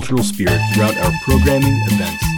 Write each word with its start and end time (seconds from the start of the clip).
multicultural 0.00 0.24
spirit 0.24 0.60
throughout 0.74 0.96
our 0.98 1.12
programming 1.24 1.78
events. 1.92 2.29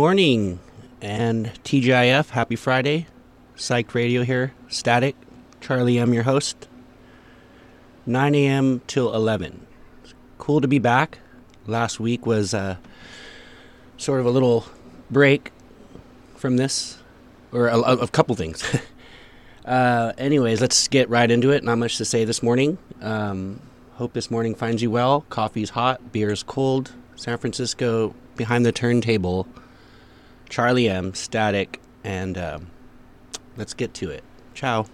Morning 0.00 0.58
and 1.02 1.52
TGIF. 1.62 2.30
Happy 2.30 2.56
Friday. 2.56 3.06
Psych 3.54 3.94
Radio 3.94 4.22
here. 4.22 4.54
Static. 4.66 5.14
Charlie 5.60 5.98
M, 5.98 6.14
your 6.14 6.22
host. 6.22 6.68
9 8.06 8.34
a.m. 8.34 8.80
till 8.86 9.14
11. 9.14 9.66
Cool 10.38 10.62
to 10.62 10.66
be 10.66 10.78
back. 10.78 11.18
Last 11.66 12.00
week 12.00 12.24
was 12.24 12.54
uh, 12.54 12.76
sort 13.98 14.20
of 14.20 14.24
a 14.24 14.30
little 14.30 14.64
break 15.10 15.52
from 16.34 16.56
this, 16.56 16.96
or 17.52 17.68
a, 17.68 17.76
a, 17.76 17.96
a 17.98 18.08
couple 18.08 18.34
things. 18.34 18.64
uh, 19.66 20.14
anyways, 20.16 20.62
let's 20.62 20.88
get 20.88 21.10
right 21.10 21.30
into 21.30 21.50
it. 21.50 21.62
Not 21.62 21.76
much 21.76 21.98
to 21.98 22.06
say 22.06 22.24
this 22.24 22.42
morning. 22.42 22.78
Um, 23.02 23.60
hope 23.96 24.14
this 24.14 24.30
morning 24.30 24.54
finds 24.54 24.80
you 24.80 24.90
well. 24.90 25.26
Coffee's 25.28 25.68
hot, 25.68 26.10
beer's 26.10 26.42
cold. 26.42 26.92
San 27.16 27.36
Francisco 27.36 28.14
behind 28.38 28.64
the 28.64 28.72
turntable. 28.72 29.46
Charlie 30.50 30.88
M, 30.88 31.14
Static, 31.14 31.80
and 32.04 32.36
um, 32.36 32.66
let's 33.56 33.72
get 33.72 33.94
to 33.94 34.10
it. 34.10 34.24
Ciao. 34.52 34.84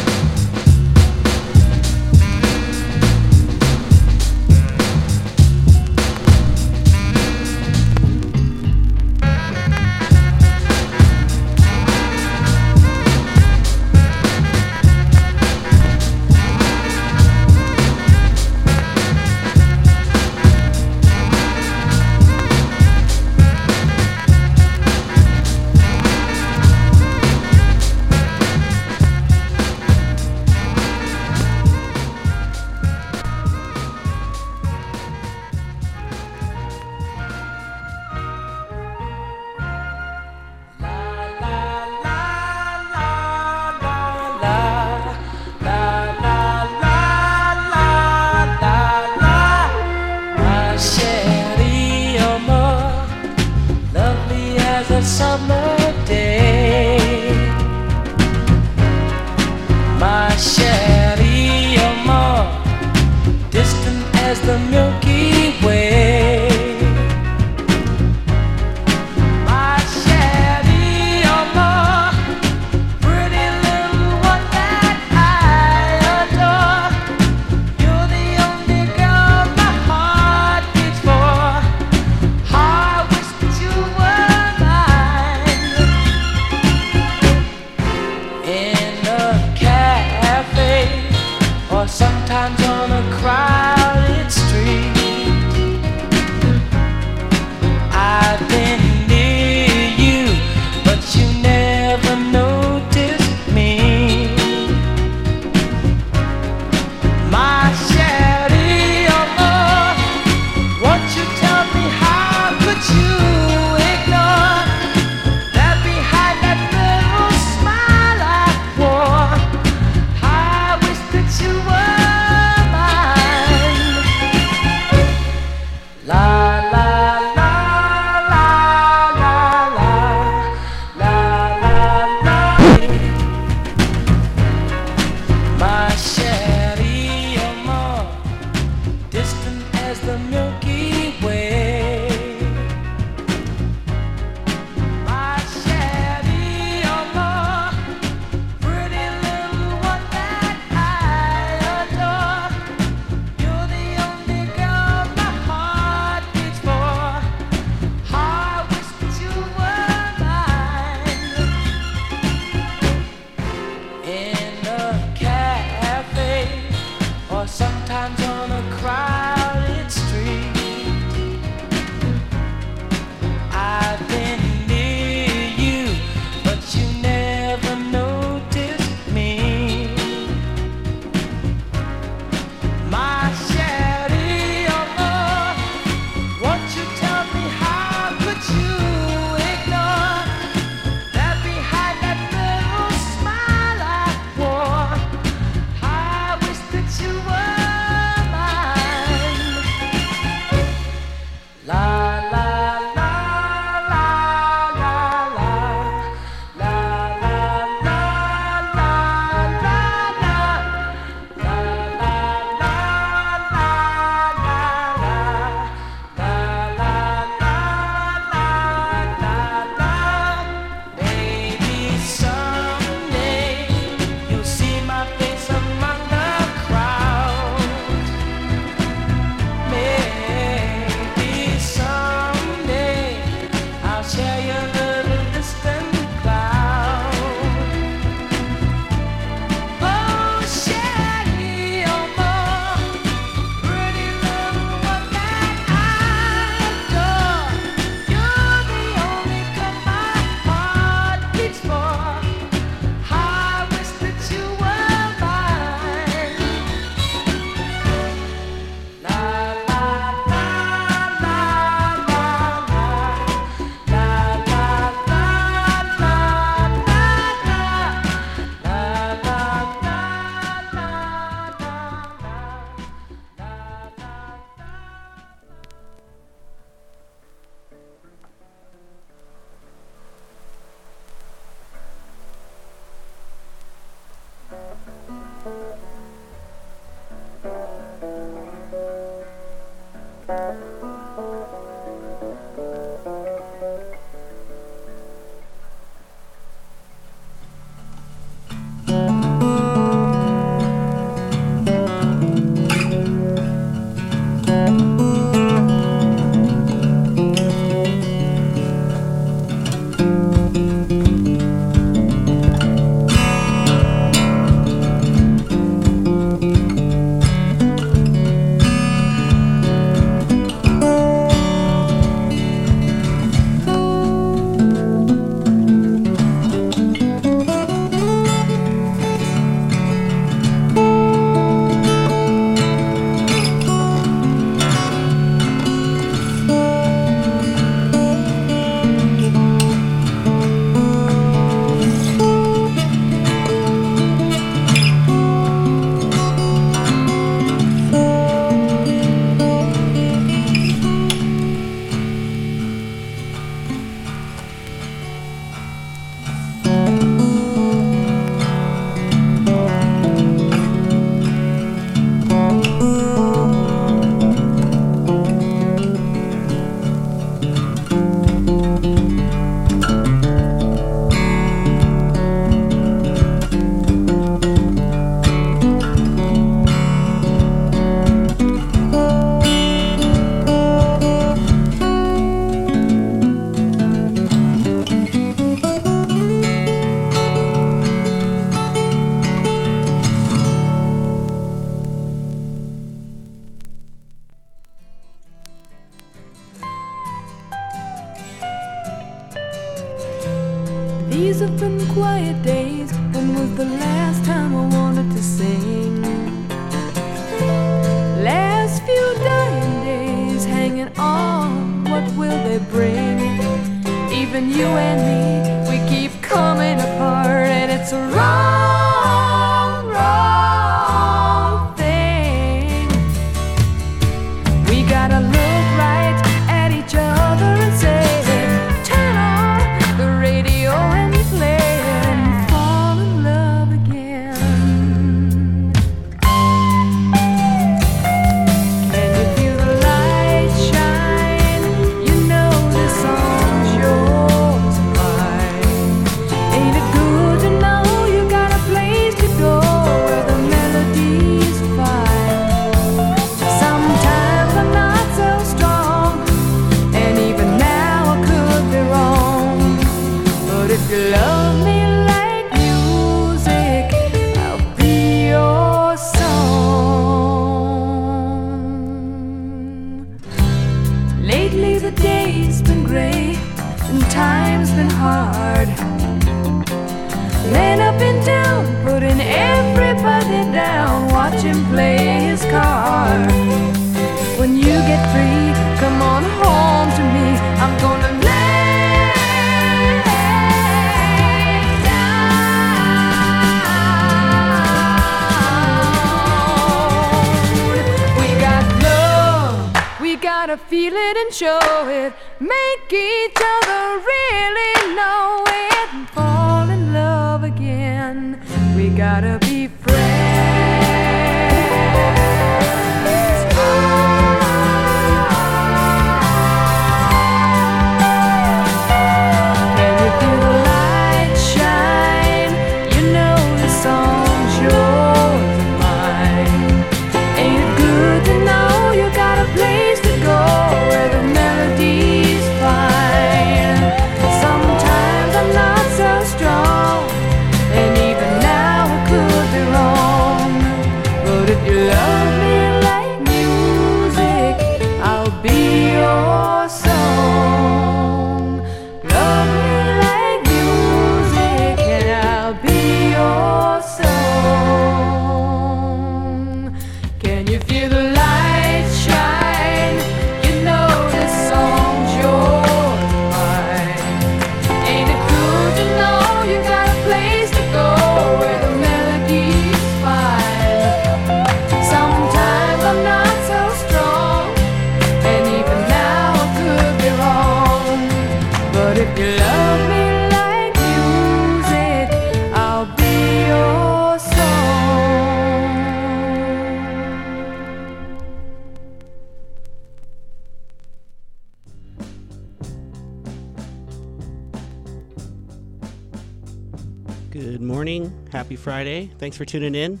Thanks 599.28 599.36
for 599.36 599.44
tuning 599.44 599.74
in. 599.74 600.00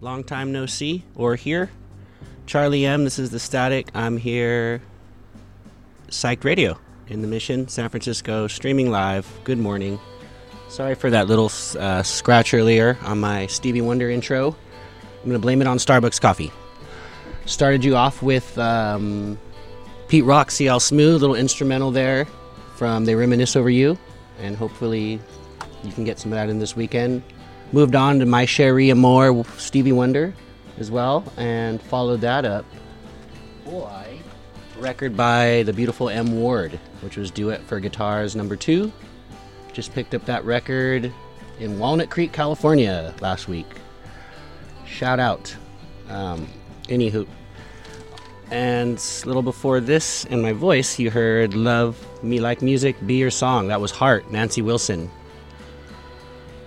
Long 0.00 0.24
time 0.24 0.50
no 0.50 0.66
see 0.66 1.04
or 1.14 1.36
hear. 1.36 1.70
Charlie 2.46 2.84
M. 2.84 3.04
This 3.04 3.20
is 3.20 3.30
the 3.30 3.38
Static. 3.38 3.86
I'm 3.94 4.16
here. 4.16 4.82
Psyched 6.08 6.42
Radio 6.42 6.76
in 7.06 7.22
the 7.22 7.28
Mission, 7.28 7.68
San 7.68 7.88
Francisco, 7.88 8.48
streaming 8.48 8.90
live. 8.90 9.32
Good 9.44 9.58
morning. 9.58 10.00
Sorry 10.68 10.96
for 10.96 11.08
that 11.08 11.28
little 11.28 11.52
uh, 11.78 12.02
scratch 12.02 12.52
earlier 12.52 12.98
on 13.04 13.20
my 13.20 13.46
Stevie 13.46 13.80
Wonder 13.80 14.10
intro. 14.10 14.56
I'm 15.22 15.30
to 15.30 15.38
blame 15.38 15.60
it 15.60 15.68
on 15.68 15.78
Starbucks 15.78 16.20
coffee. 16.20 16.50
Started 17.46 17.84
you 17.84 17.94
off 17.94 18.24
with 18.24 18.58
um, 18.58 19.38
Pete 20.08 20.24
Rock, 20.24 20.50
CL 20.50 20.80
Smooth, 20.80 21.20
little 21.20 21.36
instrumental 21.36 21.92
there 21.92 22.24
from 22.74 23.04
They 23.04 23.14
Reminisce 23.14 23.54
Over 23.54 23.70
You. 23.70 23.96
And 24.40 24.56
hopefully 24.56 25.20
you 25.84 25.92
can 25.92 26.02
get 26.02 26.18
some 26.18 26.32
of 26.32 26.36
that 26.36 26.48
in 26.48 26.58
this 26.58 26.74
weekend. 26.74 27.22
Moved 27.72 27.94
on 27.96 28.18
to 28.20 28.26
My 28.26 28.44
Cherie 28.44 28.90
Amour, 28.90 29.44
Stevie 29.56 29.92
Wonder 29.92 30.34
as 30.78 30.90
well, 30.90 31.24
and 31.36 31.80
followed 31.82 32.20
that 32.20 32.44
up. 32.44 32.64
Boy. 33.64 34.18
Record 34.78 35.16
by 35.16 35.62
the 35.64 35.72
beautiful 35.72 36.08
M. 36.08 36.40
Ward, 36.40 36.78
which 37.00 37.16
was 37.16 37.30
Duet 37.30 37.62
for 37.62 37.80
Guitars 37.80 38.36
number 38.36 38.56
two. 38.56 38.92
Just 39.72 39.92
picked 39.92 40.14
up 40.14 40.24
that 40.26 40.44
record 40.44 41.12
in 41.58 41.78
Walnut 41.78 42.10
Creek, 42.10 42.32
California 42.32 43.14
last 43.20 43.48
week. 43.48 43.66
Shout 44.86 45.18
out. 45.18 45.54
Um, 46.08 46.46
anywho. 46.84 47.26
And 48.50 48.98
a 48.98 49.26
little 49.26 49.42
before 49.42 49.80
this, 49.80 50.24
in 50.26 50.42
my 50.42 50.52
voice, 50.52 50.98
you 50.98 51.10
heard 51.10 51.54
Love 51.54 52.06
Me 52.22 52.40
Like 52.40 52.62
Music, 52.62 52.94
Be 53.06 53.14
Your 53.14 53.30
Song. 53.30 53.68
That 53.68 53.80
was 53.80 53.90
Heart, 53.90 54.30
Nancy 54.30 54.62
Wilson. 54.62 55.10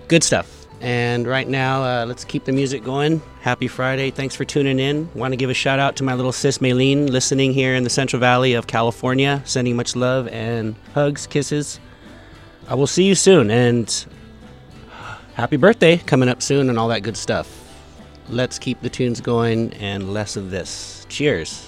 Good 0.08 0.24
stuff. 0.24 0.57
And 0.80 1.26
right 1.26 1.48
now, 1.48 1.82
uh, 1.82 2.06
let's 2.06 2.24
keep 2.24 2.44
the 2.44 2.52
music 2.52 2.84
going. 2.84 3.20
Happy 3.40 3.66
Friday. 3.66 4.10
Thanks 4.10 4.36
for 4.36 4.44
tuning 4.44 4.78
in. 4.78 5.12
Want 5.14 5.32
to 5.32 5.36
give 5.36 5.50
a 5.50 5.54
shout 5.54 5.80
out 5.80 5.96
to 5.96 6.04
my 6.04 6.14
little 6.14 6.30
sis 6.30 6.58
Maylene, 6.58 7.08
listening 7.08 7.52
here 7.52 7.74
in 7.74 7.82
the 7.82 7.90
Central 7.90 8.20
Valley 8.20 8.54
of 8.54 8.68
California. 8.68 9.42
Sending 9.44 9.74
much 9.74 9.96
love 9.96 10.28
and 10.28 10.76
hugs, 10.94 11.26
kisses. 11.26 11.80
I 12.68 12.74
will 12.74 12.86
see 12.86 13.04
you 13.04 13.16
soon. 13.16 13.50
And 13.50 14.06
happy 15.34 15.56
birthday 15.56 15.96
coming 15.96 16.28
up 16.28 16.42
soon 16.42 16.68
and 16.68 16.78
all 16.78 16.88
that 16.88 17.02
good 17.02 17.16
stuff. 17.16 17.64
Let's 18.28 18.58
keep 18.58 18.80
the 18.80 18.90
tunes 18.90 19.20
going 19.20 19.72
and 19.74 20.12
less 20.12 20.36
of 20.36 20.50
this. 20.50 21.06
Cheers. 21.08 21.67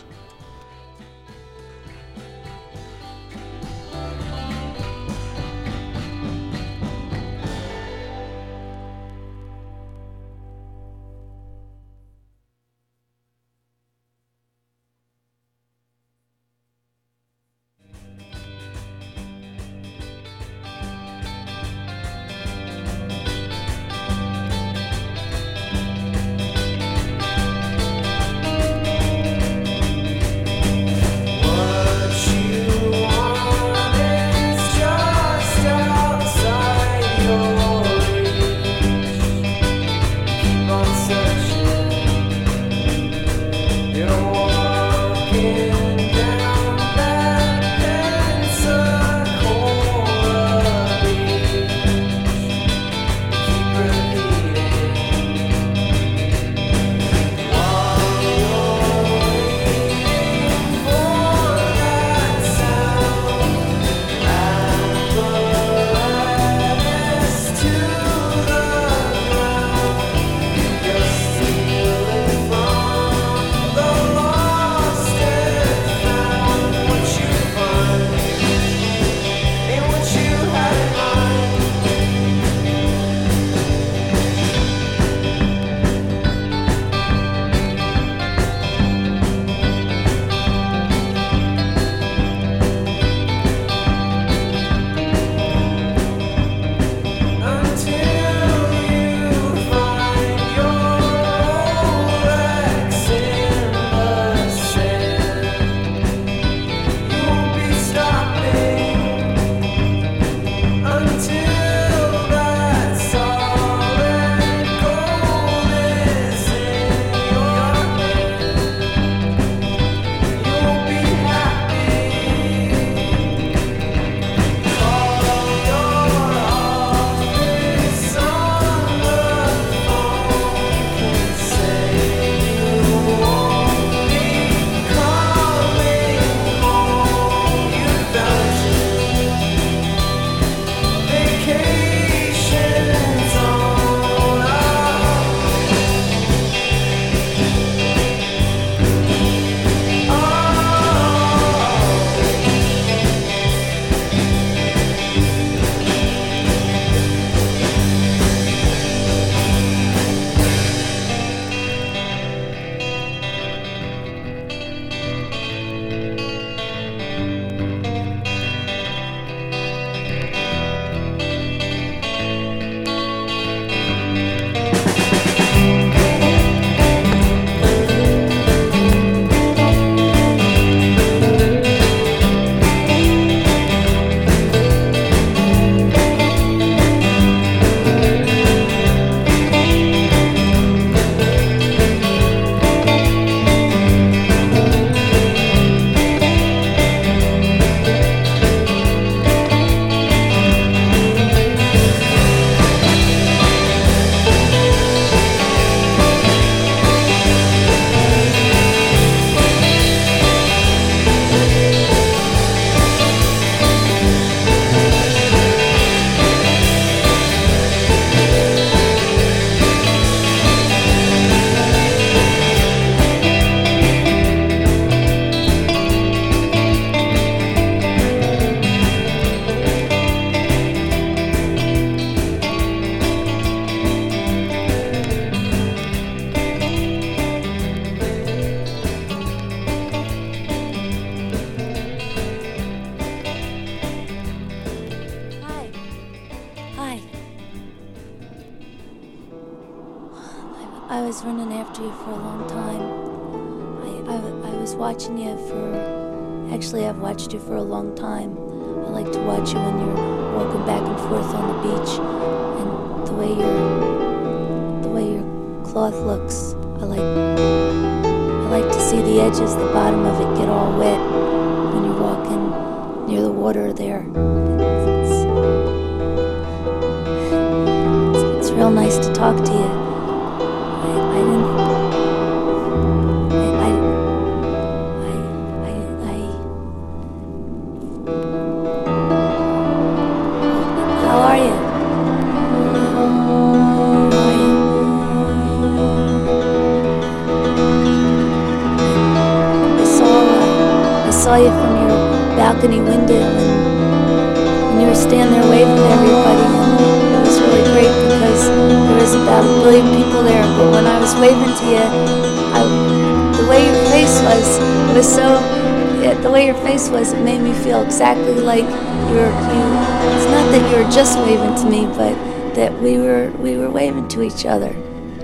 Each 324.23 324.45
other. 324.47 324.73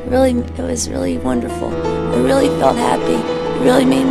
Really 0.06 0.32
it 0.32 0.58
was 0.58 0.88
really 0.88 1.18
wonderful. 1.18 1.68
I 1.68 2.18
really 2.18 2.48
felt 2.60 2.76
happy. 2.76 3.14
It 3.14 3.64
really 3.64 3.84
made 3.84 4.05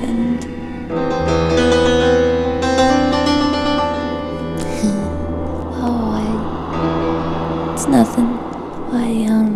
and 0.00 0.44
oh 5.84 6.12
I 6.20 7.72
it's 7.74 7.86
nothing. 7.86 8.28
I 8.92 9.26
um 9.26 9.50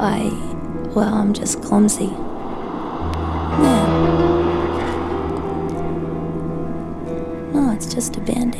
I 0.00 0.30
well 0.94 1.14
I'm 1.14 1.32
just 1.32 1.62
clumsy. 1.62 2.06
Yeah. 3.62 3.86
No 7.52 7.72
it's 7.72 7.92
just 7.92 8.16
a 8.16 8.20
band-aid. 8.20 8.59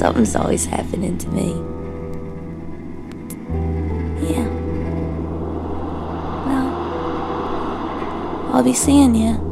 something's 0.00 0.34
always 0.34 0.64
happening 0.64 1.18
to 1.18 1.28
me. 1.28 1.48
Yeah. 4.32 4.48
Well, 6.46 6.68
I'll 8.54 8.62
be 8.62 8.72
seeing 8.72 9.14
you. 9.14 9.49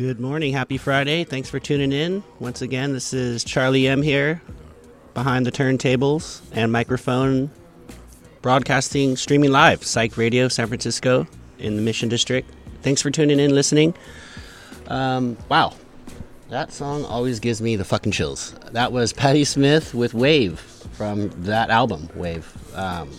Good 0.00 0.18
morning. 0.18 0.54
Happy 0.54 0.78
Friday. 0.78 1.24
Thanks 1.24 1.50
for 1.50 1.60
tuning 1.60 1.92
in. 1.92 2.24
Once 2.38 2.62
again, 2.62 2.94
this 2.94 3.12
is 3.12 3.44
Charlie 3.44 3.86
M 3.86 4.00
here 4.00 4.40
behind 5.12 5.44
the 5.44 5.52
turntables 5.52 6.40
and 6.52 6.72
microphone 6.72 7.50
broadcasting 8.40 9.14
streaming 9.14 9.52
live 9.52 9.84
psych 9.84 10.16
radio 10.16 10.48
san 10.48 10.68
francisco 10.68 11.26
in 11.58 11.76
the 11.76 11.82
mission 11.82 12.08
district 12.08 12.50
thanks 12.80 13.02
for 13.02 13.10
tuning 13.10 13.38
in 13.38 13.54
listening 13.54 13.92
um, 14.86 15.36
wow 15.50 15.74
that 16.48 16.72
song 16.72 17.04
always 17.04 17.38
gives 17.38 17.60
me 17.60 17.76
the 17.76 17.84
fucking 17.84 18.12
chills 18.12 18.54
that 18.70 18.92
was 18.92 19.12
patti 19.12 19.44
smith 19.44 19.92
with 19.92 20.14
wave 20.14 20.60
from 20.92 21.28
that 21.42 21.68
album 21.68 22.08
wave 22.14 22.50
um, 22.74 23.10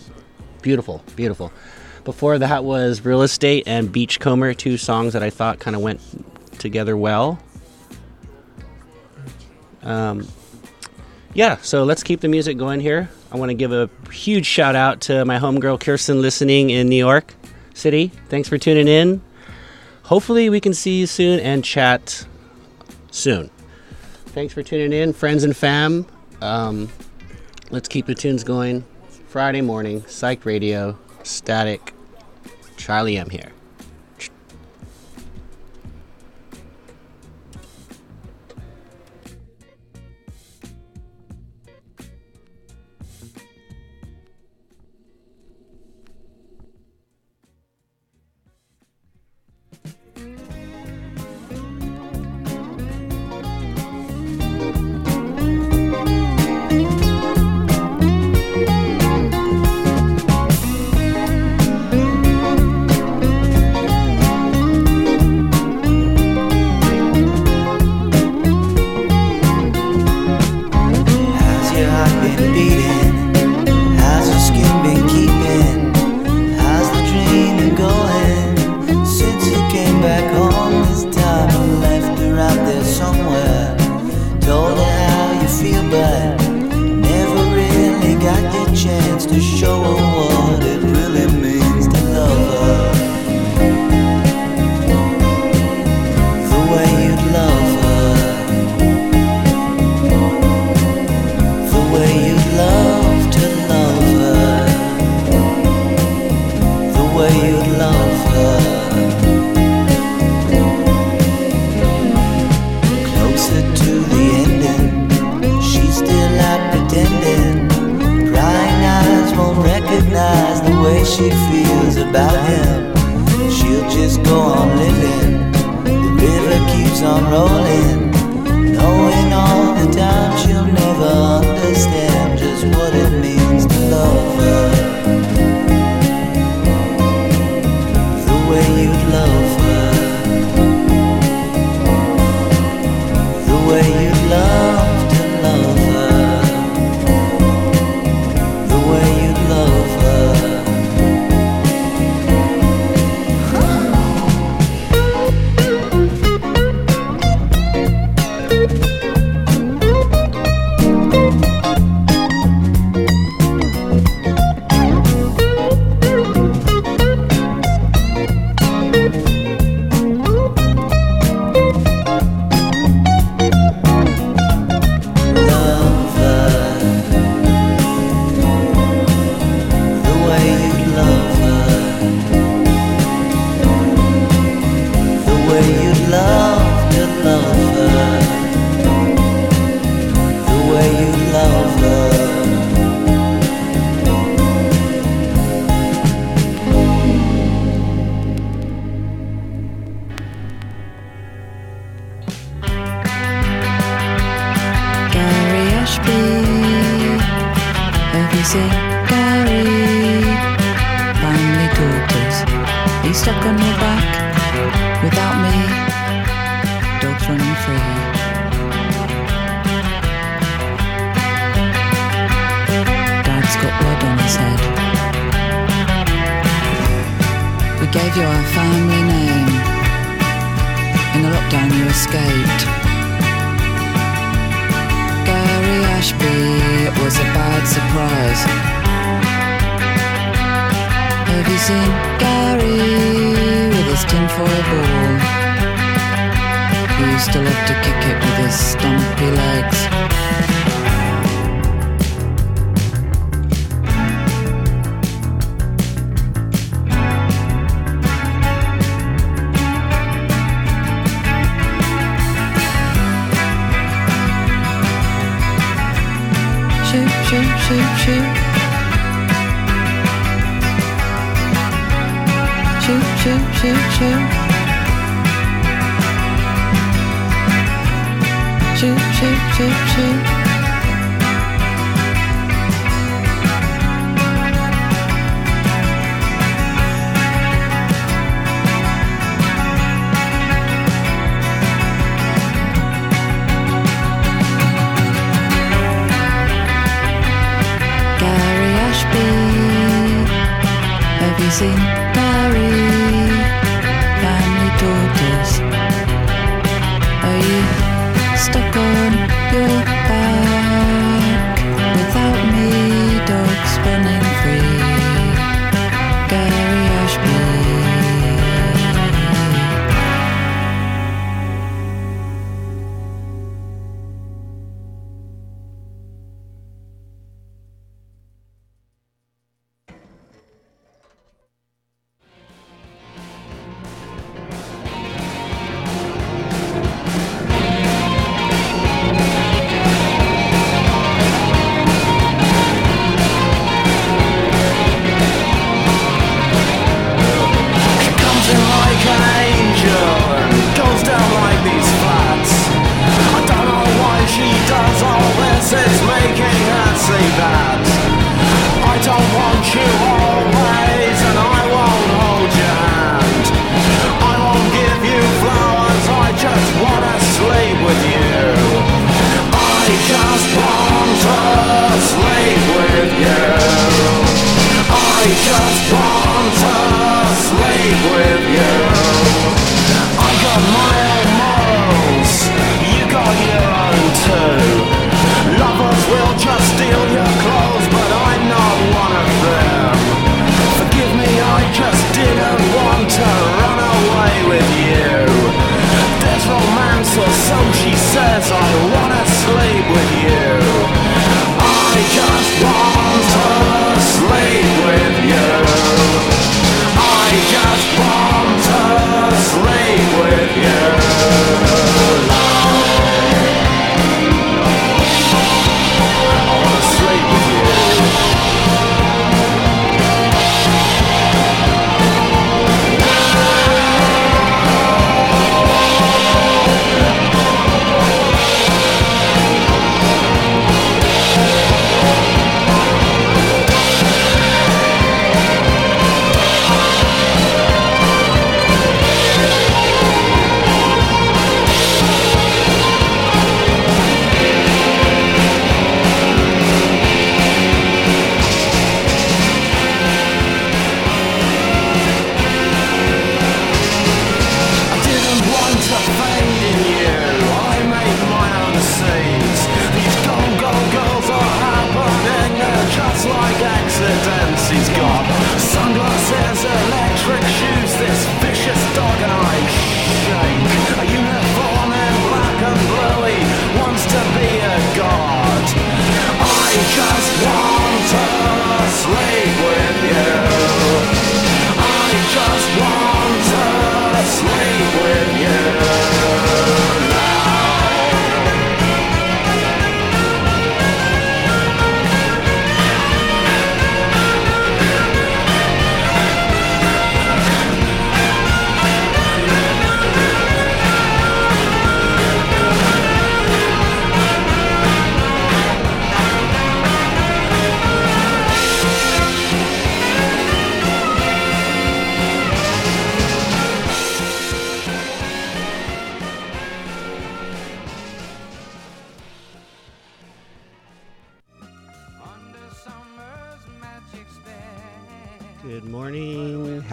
beautiful 0.62 1.00
beautiful 1.14 1.52
before 2.02 2.38
that 2.38 2.64
was 2.64 3.04
real 3.04 3.22
estate 3.22 3.62
and 3.68 3.92
beachcomber 3.92 4.52
two 4.52 4.76
songs 4.76 5.12
that 5.12 5.22
i 5.22 5.30
thought 5.30 5.60
kind 5.60 5.76
of 5.76 5.82
went 5.82 6.00
together 6.62 6.96
well. 6.96 7.38
Um, 9.82 10.26
yeah, 11.34 11.56
so 11.56 11.84
let's 11.84 12.02
keep 12.02 12.20
the 12.20 12.28
music 12.28 12.56
going 12.56 12.80
here. 12.80 13.10
I 13.30 13.36
want 13.36 13.50
to 13.50 13.54
give 13.54 13.72
a 13.72 13.90
huge 14.10 14.46
shout 14.46 14.76
out 14.76 15.02
to 15.02 15.24
my 15.24 15.38
homegirl 15.38 15.80
Kirsten 15.80 16.22
listening 16.22 16.70
in 16.70 16.88
New 16.88 16.96
York 16.96 17.34
City. 17.74 18.12
Thanks 18.28 18.48
for 18.48 18.58
tuning 18.58 18.88
in. 18.88 19.20
Hopefully, 20.04 20.50
we 20.50 20.60
can 20.60 20.74
see 20.74 21.00
you 21.00 21.06
soon 21.06 21.40
and 21.40 21.64
chat 21.64 22.26
soon. 23.10 23.50
Thanks 24.26 24.54
for 24.54 24.62
tuning 24.62 24.92
in, 24.92 25.12
friends 25.12 25.44
and 25.44 25.56
fam. 25.56 26.06
Um, 26.40 26.88
let's 27.70 27.88
keep 27.88 28.06
the 28.06 28.14
tunes 28.14 28.44
going. 28.44 28.84
Friday 29.28 29.62
morning, 29.62 30.04
Psych 30.06 30.44
Radio, 30.44 30.98
Static, 31.22 31.94
Charlie 32.76 33.16
M 33.16 33.30
here. 33.30 33.52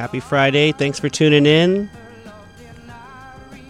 Happy 0.09 0.21
Friday. 0.21 0.71
Thanks 0.71 0.99
for 0.99 1.07
tuning 1.07 1.45
in 1.45 1.87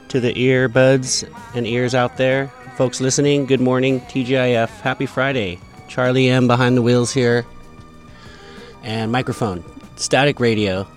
to 0.08 0.21
the 0.21 0.34
earbuds 0.34 1.30
and 1.54 1.67
ears 1.67 1.94
out 1.94 2.15
there. 2.15 2.48
Folks 2.77 3.02
listening, 3.02 3.46
good 3.46 3.60
morning. 3.60 4.00
TGIF. 4.00 4.69
Happy 4.79 5.06
Friday. 5.06 5.60
Charlie 5.90 6.29
M 6.29 6.48
behind 6.48 6.77
the 6.77 6.81
wheels 6.81 7.12
here. 7.12 7.46
And 8.83 9.12
microphone. 9.12 9.65
Static 9.98 10.40
radio. 10.40 10.87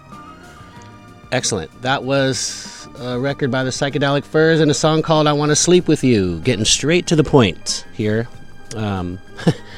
Excellent. 1.32 1.82
That 1.82 2.04
was 2.04 2.86
a 3.00 3.18
record 3.18 3.50
by 3.50 3.64
the 3.64 3.70
Psychedelic 3.70 4.22
Furs 4.22 4.60
and 4.60 4.70
a 4.70 4.74
song 4.74 5.02
called 5.02 5.26
I 5.26 5.32
Want 5.32 5.50
to 5.50 5.56
Sleep 5.56 5.88
with 5.88 6.04
You. 6.04 6.38
Getting 6.38 6.64
straight 6.64 7.08
to 7.08 7.16
the 7.16 7.24
point 7.24 7.84
here. 7.94 8.28
Um, 8.76 9.18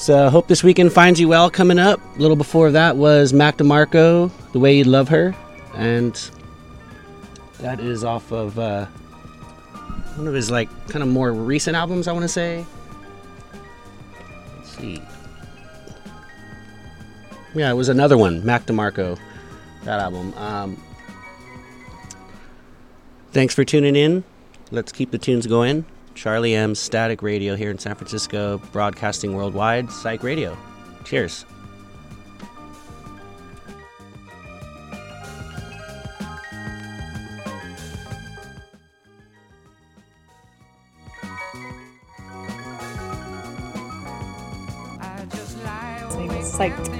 So 0.00 0.30
hope 0.30 0.48
this 0.48 0.64
weekend 0.64 0.94
finds 0.94 1.20
you 1.20 1.28
well 1.28 1.50
coming 1.50 1.78
up. 1.78 2.00
A 2.16 2.18
little 2.18 2.34
before 2.34 2.70
that 2.70 2.96
was 2.96 3.34
Mac 3.34 3.58
DeMarco, 3.58 4.30
The 4.52 4.58
Way 4.58 4.78
You 4.78 4.84
Love 4.84 5.10
Her. 5.10 5.36
And 5.74 6.18
that 7.58 7.80
is 7.80 8.02
off 8.02 8.32
of 8.32 8.58
uh, 8.58 8.86
one 10.16 10.26
of 10.26 10.32
his 10.32 10.50
like 10.50 10.70
kind 10.88 11.02
of 11.02 11.10
more 11.10 11.34
recent 11.34 11.76
albums, 11.76 12.08
I 12.08 12.12
want 12.12 12.22
to 12.22 12.28
say. 12.28 12.64
Let's 14.56 14.70
see. 14.78 15.02
Yeah, 17.54 17.70
it 17.70 17.74
was 17.74 17.90
another 17.90 18.16
one, 18.16 18.42
Mac 18.42 18.64
DeMarco, 18.64 19.18
that 19.84 20.00
album. 20.00 20.32
Um, 20.38 20.82
thanks 23.32 23.54
for 23.54 23.66
tuning 23.66 23.96
in. 23.96 24.24
Let's 24.70 24.92
keep 24.92 25.10
the 25.10 25.18
tunes 25.18 25.46
going. 25.46 25.84
Charlie 26.14 26.54
M. 26.54 26.74
Static 26.74 27.22
Radio 27.22 27.56
here 27.56 27.70
in 27.70 27.78
San 27.78 27.94
Francisco, 27.94 28.58
broadcasting 28.72 29.34
worldwide. 29.34 29.90
Psych 29.90 30.22
Radio. 30.22 30.56
Cheers. 31.04 31.44
listening 46.20 46.42
to 46.42 46.46
Psyched 46.46 46.99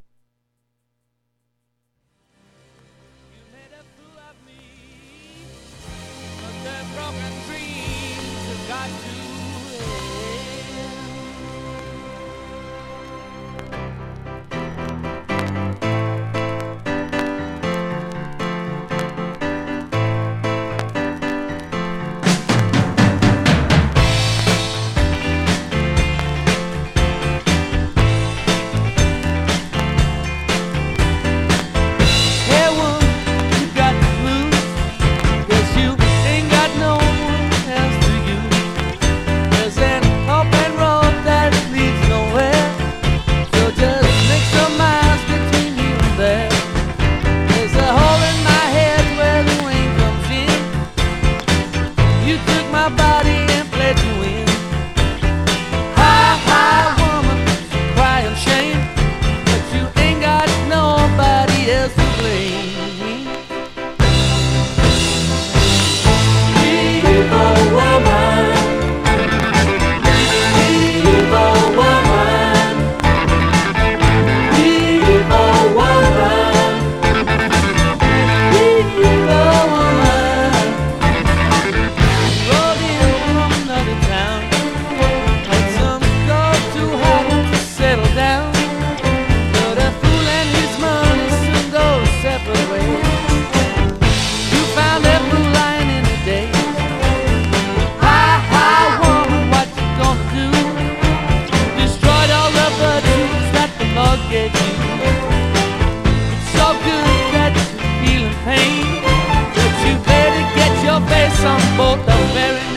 boat 111.81 112.05
the 112.05 112.17
very 112.35 112.70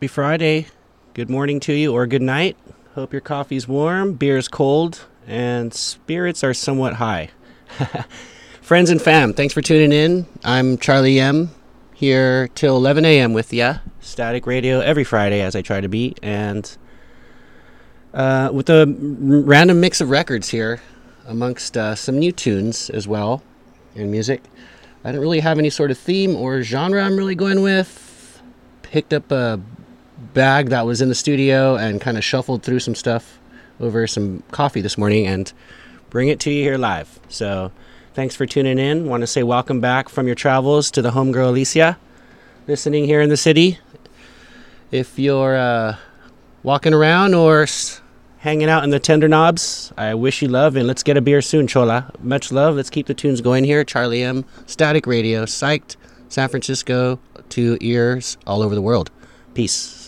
Happy 0.00 0.08
Friday. 0.08 0.66
Good 1.12 1.28
morning 1.28 1.60
to 1.60 1.74
you 1.74 1.92
or 1.92 2.06
good 2.06 2.22
night. 2.22 2.56
Hope 2.94 3.12
your 3.12 3.20
coffee's 3.20 3.68
warm, 3.68 4.14
beer's 4.14 4.48
cold, 4.48 5.04
and 5.26 5.74
spirits 5.74 6.42
are 6.42 6.54
somewhat 6.54 6.94
high. 6.94 7.28
Friends 8.62 8.88
and 8.88 9.02
fam, 9.02 9.34
thanks 9.34 9.52
for 9.52 9.60
tuning 9.60 9.92
in. 9.92 10.24
I'm 10.42 10.78
Charlie 10.78 11.20
M 11.20 11.50
here 11.92 12.48
till 12.54 12.78
11 12.78 13.04
a.m. 13.04 13.34
with 13.34 13.52
ya. 13.52 13.80
Static 14.00 14.46
radio 14.46 14.80
every 14.80 15.04
Friday 15.04 15.42
as 15.42 15.54
I 15.54 15.60
try 15.60 15.82
to 15.82 15.88
be 15.90 16.14
and 16.22 16.78
uh, 18.14 18.48
with 18.54 18.70
a 18.70 18.86
random 18.88 19.80
mix 19.80 20.00
of 20.00 20.08
records 20.08 20.48
here 20.48 20.80
amongst 21.26 21.76
uh, 21.76 21.94
some 21.94 22.18
new 22.18 22.32
tunes 22.32 22.88
as 22.88 23.06
well 23.06 23.42
and 23.94 24.10
music. 24.10 24.44
I 25.04 25.12
don't 25.12 25.20
really 25.20 25.40
have 25.40 25.58
any 25.58 25.68
sort 25.68 25.90
of 25.90 25.98
theme 25.98 26.36
or 26.36 26.62
genre 26.62 27.02
I'm 27.02 27.18
really 27.18 27.34
going 27.34 27.60
with 27.60 28.06
picked 28.90 29.12
up 29.12 29.30
a 29.30 29.60
bag 30.34 30.68
that 30.68 30.86
was 30.86 31.00
in 31.00 31.08
the 31.08 31.14
studio 31.14 31.76
and 31.76 32.00
kind 32.00 32.16
of 32.16 32.24
shuffled 32.24 32.62
through 32.62 32.80
some 32.80 32.94
stuff 32.94 33.38
over 33.80 34.06
some 34.06 34.42
coffee 34.50 34.80
this 34.80 34.98
morning 34.98 35.26
and 35.26 35.52
bring 36.10 36.28
it 36.28 36.38
to 36.40 36.50
you 36.50 36.62
here 36.62 36.76
live. 36.78 37.18
So, 37.28 37.72
thanks 38.14 38.36
for 38.36 38.46
tuning 38.46 38.78
in. 38.78 39.06
Want 39.06 39.22
to 39.22 39.26
say 39.26 39.42
welcome 39.42 39.80
back 39.80 40.08
from 40.08 40.26
your 40.26 40.34
travels 40.34 40.90
to 40.92 41.02
the 41.02 41.12
homegirl 41.12 41.48
Alicia, 41.48 41.98
listening 42.66 43.04
here 43.04 43.20
in 43.20 43.28
the 43.28 43.36
city. 43.36 43.78
If 44.90 45.18
you're 45.18 45.56
uh, 45.56 45.96
walking 46.62 46.92
around 46.92 47.34
or 47.34 47.62
s- 47.62 48.00
hanging 48.38 48.68
out 48.68 48.84
in 48.84 48.90
the 48.90 49.00
Tendernobs, 49.00 49.92
I 49.96 50.14
wish 50.14 50.42
you 50.42 50.48
love 50.48 50.76
and 50.76 50.86
let's 50.86 51.02
get 51.02 51.16
a 51.16 51.20
beer 51.20 51.40
soon, 51.42 51.66
Chola. 51.66 52.10
Much 52.20 52.50
love. 52.52 52.74
Let's 52.76 52.90
keep 52.90 53.06
the 53.06 53.14
tunes 53.14 53.40
going 53.40 53.64
here. 53.64 53.84
Charlie 53.84 54.22
M. 54.22 54.44
Static 54.66 55.06
Radio, 55.06 55.44
psyched. 55.44 55.96
San 56.28 56.48
Francisco 56.48 57.18
to 57.50 57.76
ears 57.80 58.36
all 58.46 58.62
over 58.62 58.74
the 58.74 58.82
world. 58.82 59.10
Peace. 59.54 59.99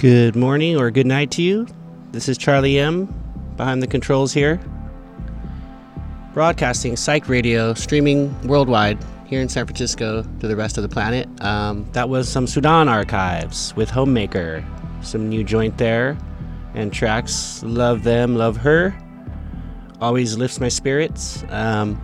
Good 0.00 0.34
morning 0.34 0.78
or 0.78 0.90
good 0.90 1.06
night 1.06 1.30
to 1.32 1.42
you. 1.42 1.66
This 2.10 2.26
is 2.26 2.38
Charlie 2.38 2.78
M. 2.78 3.04
behind 3.58 3.82
the 3.82 3.86
controls 3.86 4.32
here. 4.32 4.58
Broadcasting 6.32 6.96
Psych 6.96 7.28
Radio, 7.28 7.74
streaming 7.74 8.34
worldwide 8.48 8.96
here 9.26 9.42
in 9.42 9.50
San 9.50 9.66
Francisco 9.66 10.22
to 10.22 10.48
the 10.48 10.56
rest 10.56 10.78
of 10.78 10.84
the 10.84 10.88
planet. 10.88 11.28
Um, 11.44 11.86
that 11.92 12.08
was 12.08 12.30
some 12.30 12.46
Sudan 12.46 12.88
archives 12.88 13.76
with 13.76 13.90
Homemaker. 13.90 14.64
Some 15.02 15.28
new 15.28 15.44
joint 15.44 15.76
there 15.76 16.16
and 16.72 16.90
tracks. 16.90 17.62
Love 17.62 18.02
them, 18.02 18.36
love 18.36 18.56
her. 18.56 18.98
Always 20.00 20.34
lifts 20.38 20.60
my 20.60 20.68
spirits. 20.68 21.44
Um, 21.50 22.00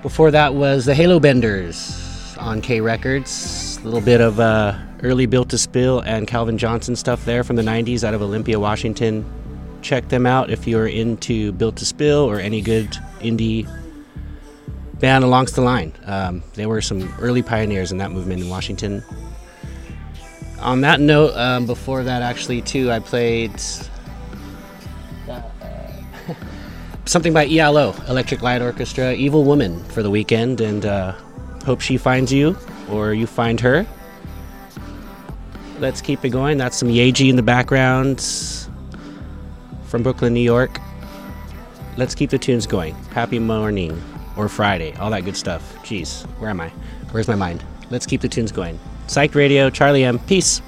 before 0.00 0.30
that 0.30 0.54
was 0.54 0.86
the 0.86 0.94
Halo 0.94 1.20
Benders 1.20 2.34
on 2.38 2.62
K 2.62 2.80
Records. 2.80 3.78
A 3.82 3.84
little 3.84 4.00
bit 4.00 4.22
of. 4.22 4.40
Uh, 4.40 4.78
early 5.02 5.26
Built 5.26 5.50
to 5.50 5.58
Spill 5.58 6.00
and 6.00 6.26
Calvin 6.26 6.58
Johnson 6.58 6.96
stuff 6.96 7.24
there 7.24 7.44
from 7.44 7.56
the 7.56 7.62
90s 7.62 8.04
out 8.04 8.14
of 8.14 8.22
Olympia, 8.22 8.58
Washington. 8.58 9.24
Check 9.82 10.08
them 10.08 10.26
out 10.26 10.50
if 10.50 10.66
you're 10.66 10.88
into 10.88 11.52
Built 11.52 11.76
to 11.76 11.86
Spill 11.86 12.24
or 12.24 12.40
any 12.40 12.60
good 12.60 12.90
indie 13.20 13.68
band 14.98 15.24
along 15.24 15.46
the 15.46 15.60
line. 15.60 15.92
Um, 16.04 16.42
they 16.54 16.66
were 16.66 16.80
some 16.80 17.12
early 17.20 17.42
pioneers 17.42 17.92
in 17.92 17.98
that 17.98 18.10
movement 18.10 18.42
in 18.42 18.48
Washington. 18.48 19.02
On 20.60 20.80
that 20.80 21.00
note, 21.00 21.36
um, 21.36 21.66
before 21.66 22.02
that, 22.02 22.22
actually, 22.22 22.62
too, 22.62 22.90
I 22.90 22.98
played 22.98 23.52
uh, 25.28 25.40
something 27.04 27.32
by 27.32 27.46
ELO, 27.46 27.94
Electric 28.08 28.42
Light 28.42 28.60
Orchestra, 28.60 29.12
Evil 29.12 29.44
Woman, 29.44 29.84
for 29.84 30.02
the 30.02 30.10
weekend, 30.10 30.60
and 30.60 30.84
uh, 30.84 31.12
hope 31.64 31.80
she 31.80 31.96
finds 31.96 32.32
you 32.32 32.58
or 32.90 33.14
you 33.14 33.28
find 33.28 33.60
her 33.60 33.86
let's 35.78 36.00
keep 36.00 36.24
it 36.24 36.30
going. 36.30 36.58
That's 36.58 36.76
some 36.76 36.88
Yaeji 36.88 37.30
in 37.30 37.36
the 37.36 37.42
background 37.42 38.20
from 39.84 40.02
Brooklyn, 40.02 40.34
New 40.34 40.40
York. 40.40 40.80
Let's 41.96 42.14
keep 42.14 42.30
the 42.30 42.38
tunes 42.38 42.66
going. 42.66 42.94
Happy 43.12 43.38
morning 43.38 44.00
or 44.36 44.48
Friday, 44.48 44.94
all 44.94 45.10
that 45.10 45.24
good 45.24 45.36
stuff. 45.36 45.76
Jeez, 45.82 46.24
where 46.38 46.50
am 46.50 46.60
I? 46.60 46.68
Where's 47.10 47.28
my 47.28 47.34
mind? 47.34 47.64
Let's 47.90 48.06
keep 48.06 48.20
the 48.20 48.28
tunes 48.28 48.52
going. 48.52 48.78
Psych 49.06 49.34
Radio, 49.34 49.70
Charlie 49.70 50.04
M. 50.04 50.18
Peace. 50.20 50.60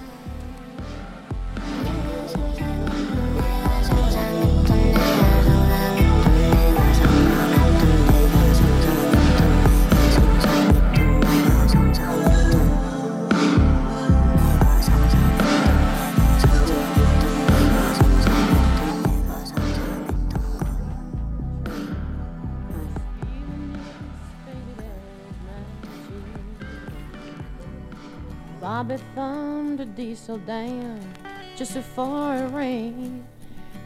diesel 29.97 30.39
down 30.39 31.01
just 31.57 31.75
before 31.75 32.37
it 32.37 32.53
rained 32.53 33.25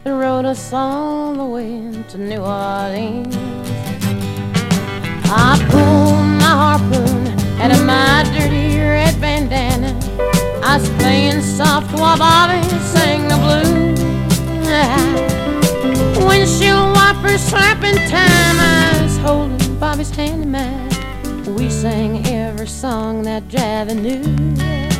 and 0.03 0.19
rode 0.19 0.45
us 0.45 0.71
all 0.71 1.33
the 1.33 1.43
way 1.45 2.03
to 2.09 2.17
New 2.17 2.41
Orleans. 2.41 3.35
I 5.25 5.57
pulled 5.69 6.25
my 6.41 6.53
harpoon 6.63 7.27
out 7.59 7.71
of 7.71 7.83
my 7.85 8.23
dirty 8.37 8.77
red 8.77 9.19
bandana. 9.19 9.97
I 10.63 10.77
was 10.77 10.89
playing 11.01 11.41
soft 11.41 11.91
while 11.99 12.17
Bobby 12.17 12.61
sang 12.79 13.27
the 13.27 13.37
blues. 13.43 13.99
Windshield 16.25 16.93
wipers 16.95 17.41
slapping 17.41 17.97
time. 18.09 18.57
I 18.59 18.99
was 19.01 19.17
holding 19.17 19.79
Bobby's 19.79 20.11
hand 20.11 20.43
in 20.43 20.51
mine. 20.51 21.55
We 21.55 21.69
sang 21.69 22.25
every 22.27 22.67
song 22.67 23.23
that 23.23 23.47
Javi 23.47 23.95
knew 23.95 24.94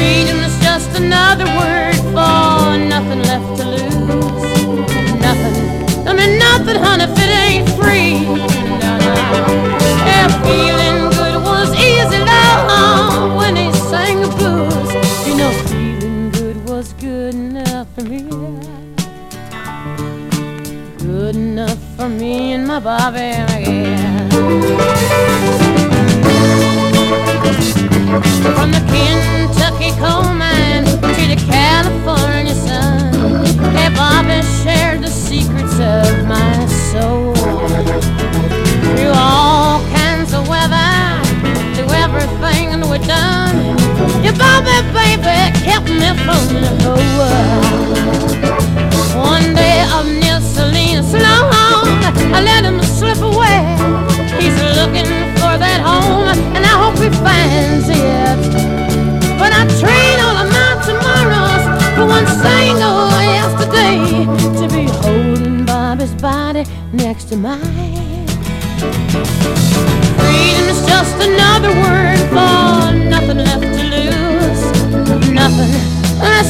freedom 0.00 0.38
is 0.48 0.56
just 0.60 0.90
another 0.96 1.44
word 1.60 1.96
for 2.14 2.64
nothing 2.94 3.22
left 3.30 3.50
to 3.58 3.64
lose. 3.76 4.44
Nothing. 5.26 5.56
I 6.08 6.12
mean 6.18 6.32
nothing, 6.38 6.78
honey, 6.84 7.04
if 7.04 7.18
it 7.24 7.32
ain't 7.44 7.68
free. 7.78 8.14
No, 8.82 8.90
no. 9.06 9.14
Yeah, 10.08 10.28
feeling 10.46 10.98
good 11.16 11.36
was 11.48 11.68
easy, 11.88 12.18
love, 12.32 13.36
when 13.36 13.56
he 13.56 13.66
sang 13.90 14.22
the 14.24 14.30
blues. 14.38 14.90
You 15.26 15.34
know, 15.40 15.52
feeling 15.68 16.30
good 16.30 16.56
was 16.66 16.94
good 16.94 17.34
enough 17.34 17.86
for 17.94 18.04
me. 18.12 18.22
Good 21.08 21.36
enough 21.36 21.80
for 21.96 22.08
me 22.08 22.52
and 22.54 22.66
my 22.66 22.80
Bobby, 22.80 23.18
yeah. 23.18 24.28
From 28.56 28.70
the 28.72 28.82
Kentucky 28.90 29.69
coal 30.00 30.32
mine 30.32 30.84
to 30.86 30.96
the 31.28 31.36
California 31.46 32.54
sun. 32.54 32.69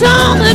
descendre 0.00 0.54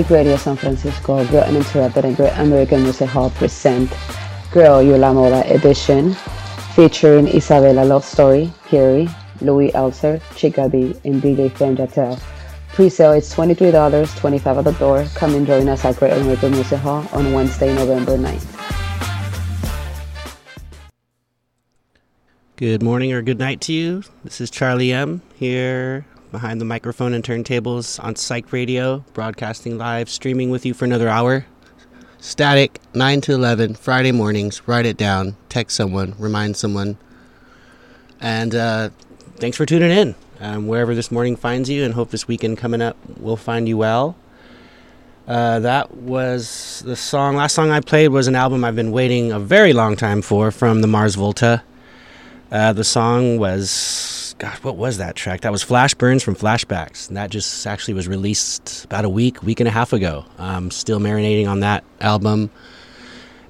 Psych 0.00 0.10
Radio 0.10 0.36
San 0.38 0.56
Francisco, 0.56 1.26
Girl 1.26 1.44
Uninterrupted 1.44 2.06
and 2.06 2.16
Great 2.16 2.32
American 2.38 2.84
Music 2.84 3.06
Hall 3.06 3.28
present 3.28 3.92
Girl 4.50 4.80
You 4.80 4.96
La 4.96 5.12
Moda 5.12 5.44
edition 5.50 6.14
featuring 6.74 7.28
Isabella 7.28 7.84
Love 7.84 8.02
Story, 8.02 8.50
Carrie, 8.66 9.10
Louis 9.42 9.70
Elser, 9.72 10.22
Chica 10.36 10.70
B, 10.70 10.96
and 11.04 11.20
DJ 11.20 11.52
Fem 11.52 11.76
Jatel. 11.76 12.18
Pre-sale 12.72 13.12
is 13.12 13.30
$23, 13.34 14.16
25 14.16 14.56
at 14.56 14.64
the 14.64 14.72
door. 14.72 15.04
Come 15.16 15.34
and 15.34 15.46
join 15.46 15.68
us 15.68 15.84
at 15.84 15.96
Great 15.96 16.14
American 16.14 16.52
Music 16.52 16.78
Hall 16.78 17.06
on 17.12 17.34
Wednesday, 17.34 17.74
November 17.74 18.16
9th. 18.16 18.56
Good 22.56 22.82
morning 22.82 23.12
or 23.12 23.20
good 23.20 23.38
night 23.38 23.60
to 23.62 23.74
you. 23.74 24.02
This 24.24 24.40
is 24.40 24.50
Charlie 24.50 24.92
M 24.92 25.20
here 25.36 26.06
behind 26.30 26.60
the 26.60 26.64
microphone 26.64 27.14
and 27.14 27.24
turntables 27.24 28.02
on 28.02 28.16
Psych 28.16 28.52
Radio, 28.52 29.04
broadcasting 29.12 29.78
live, 29.78 30.08
streaming 30.08 30.50
with 30.50 30.64
you 30.64 30.74
for 30.74 30.84
another 30.84 31.08
hour. 31.08 31.46
Static, 32.18 32.78
9 32.94 33.20
to 33.22 33.32
11, 33.32 33.74
Friday 33.74 34.12
mornings. 34.12 34.66
Write 34.68 34.86
it 34.86 34.96
down, 34.96 35.36
text 35.48 35.76
someone, 35.76 36.14
remind 36.18 36.56
someone. 36.56 36.98
And 38.20 38.54
uh, 38.54 38.90
thanks 39.36 39.56
for 39.56 39.64
tuning 39.66 39.90
in. 39.90 40.14
Um, 40.40 40.66
wherever 40.66 40.94
this 40.94 41.10
morning 41.10 41.36
finds 41.36 41.68
you, 41.68 41.84
and 41.84 41.94
hope 41.94 42.10
this 42.10 42.26
weekend 42.26 42.58
coming 42.58 42.80
up 42.80 42.96
will 43.18 43.36
find 43.36 43.68
you 43.68 43.76
well. 43.76 44.16
Uh, 45.28 45.60
that 45.60 45.94
was 45.94 46.82
the 46.84 46.96
song. 46.96 47.36
Last 47.36 47.54
song 47.54 47.70
I 47.70 47.80
played 47.80 48.08
was 48.08 48.26
an 48.26 48.34
album 48.34 48.64
I've 48.64 48.74
been 48.74 48.90
waiting 48.90 49.32
a 49.32 49.38
very 49.38 49.72
long 49.72 49.96
time 49.96 50.22
for 50.22 50.50
from 50.50 50.80
the 50.80 50.86
Mars 50.86 51.14
Volta. 51.14 51.62
Uh, 52.50 52.72
the 52.72 52.82
song 52.82 53.38
was, 53.38 53.70
gosh, 54.40 54.56
what 54.64 54.76
was 54.76 54.96
that 54.96 55.16
track? 55.16 55.42
That 55.42 55.52
was 55.52 55.62
Flash 55.62 55.92
Burns 55.92 56.22
from 56.22 56.34
Flashbacks. 56.34 57.08
And 57.08 57.16
that 57.18 57.30
just 57.30 57.66
actually 57.66 57.92
was 57.92 58.08
released 58.08 58.86
about 58.86 59.04
a 59.04 59.08
week, 59.08 59.42
week 59.42 59.60
and 59.60 59.68
a 59.68 59.70
half 59.70 59.92
ago. 59.92 60.24
I'm 60.38 60.70
still 60.70 60.98
marinating 60.98 61.46
on 61.46 61.60
that 61.60 61.84
album. 62.00 62.50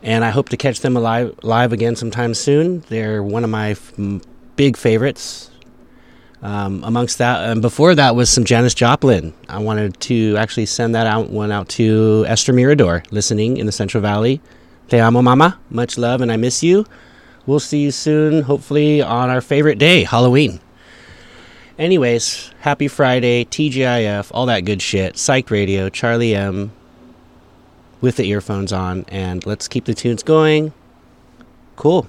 And 0.02 0.24
I 0.24 0.30
hope 0.30 0.48
to 0.48 0.56
catch 0.56 0.80
them 0.80 0.96
alive, 0.96 1.38
live 1.44 1.72
again 1.72 1.94
sometime 1.94 2.34
soon. 2.34 2.80
They're 2.88 3.22
one 3.22 3.44
of 3.44 3.50
my 3.50 3.70
f- 3.70 3.92
big 4.56 4.76
favorites. 4.76 5.46
Um, 6.42 6.82
amongst 6.84 7.18
that, 7.18 7.50
and 7.50 7.60
before 7.60 7.94
that 7.94 8.16
was 8.16 8.30
some 8.30 8.44
Janis 8.44 8.72
Joplin. 8.72 9.34
I 9.50 9.58
wanted 9.58 10.00
to 10.00 10.38
actually 10.38 10.64
send 10.64 10.94
that 10.94 11.06
out 11.06 11.28
one 11.28 11.52
out 11.52 11.68
to 11.70 12.24
Esther 12.26 12.54
Mirador, 12.54 13.02
listening 13.10 13.58
in 13.58 13.66
the 13.66 13.72
Central 13.72 14.00
Valley. 14.00 14.40
Te 14.88 14.98
amo, 14.98 15.20
mama. 15.20 15.58
Much 15.68 15.98
love, 15.98 16.22
and 16.22 16.32
I 16.32 16.38
miss 16.38 16.62
you. 16.62 16.86
We'll 17.44 17.60
see 17.60 17.80
you 17.80 17.90
soon, 17.90 18.40
hopefully 18.40 19.02
on 19.02 19.28
our 19.28 19.42
favorite 19.42 19.78
day, 19.78 20.04
Halloween. 20.04 20.60
Anyways, 21.80 22.50
happy 22.60 22.88
Friday, 22.88 23.46
TGIF, 23.46 24.30
all 24.34 24.44
that 24.44 24.66
good 24.66 24.82
shit. 24.82 25.16
Psych 25.16 25.50
Radio, 25.50 25.88
Charlie 25.88 26.34
M, 26.34 26.72
with 28.02 28.16
the 28.16 28.26
earphones 28.26 28.70
on, 28.70 29.06
and 29.08 29.46
let's 29.46 29.66
keep 29.66 29.86
the 29.86 29.94
tunes 29.94 30.22
going. 30.22 30.74
Cool. 31.76 32.06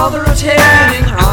All 0.00 0.08
the 0.08 0.20
rotating 0.20 1.29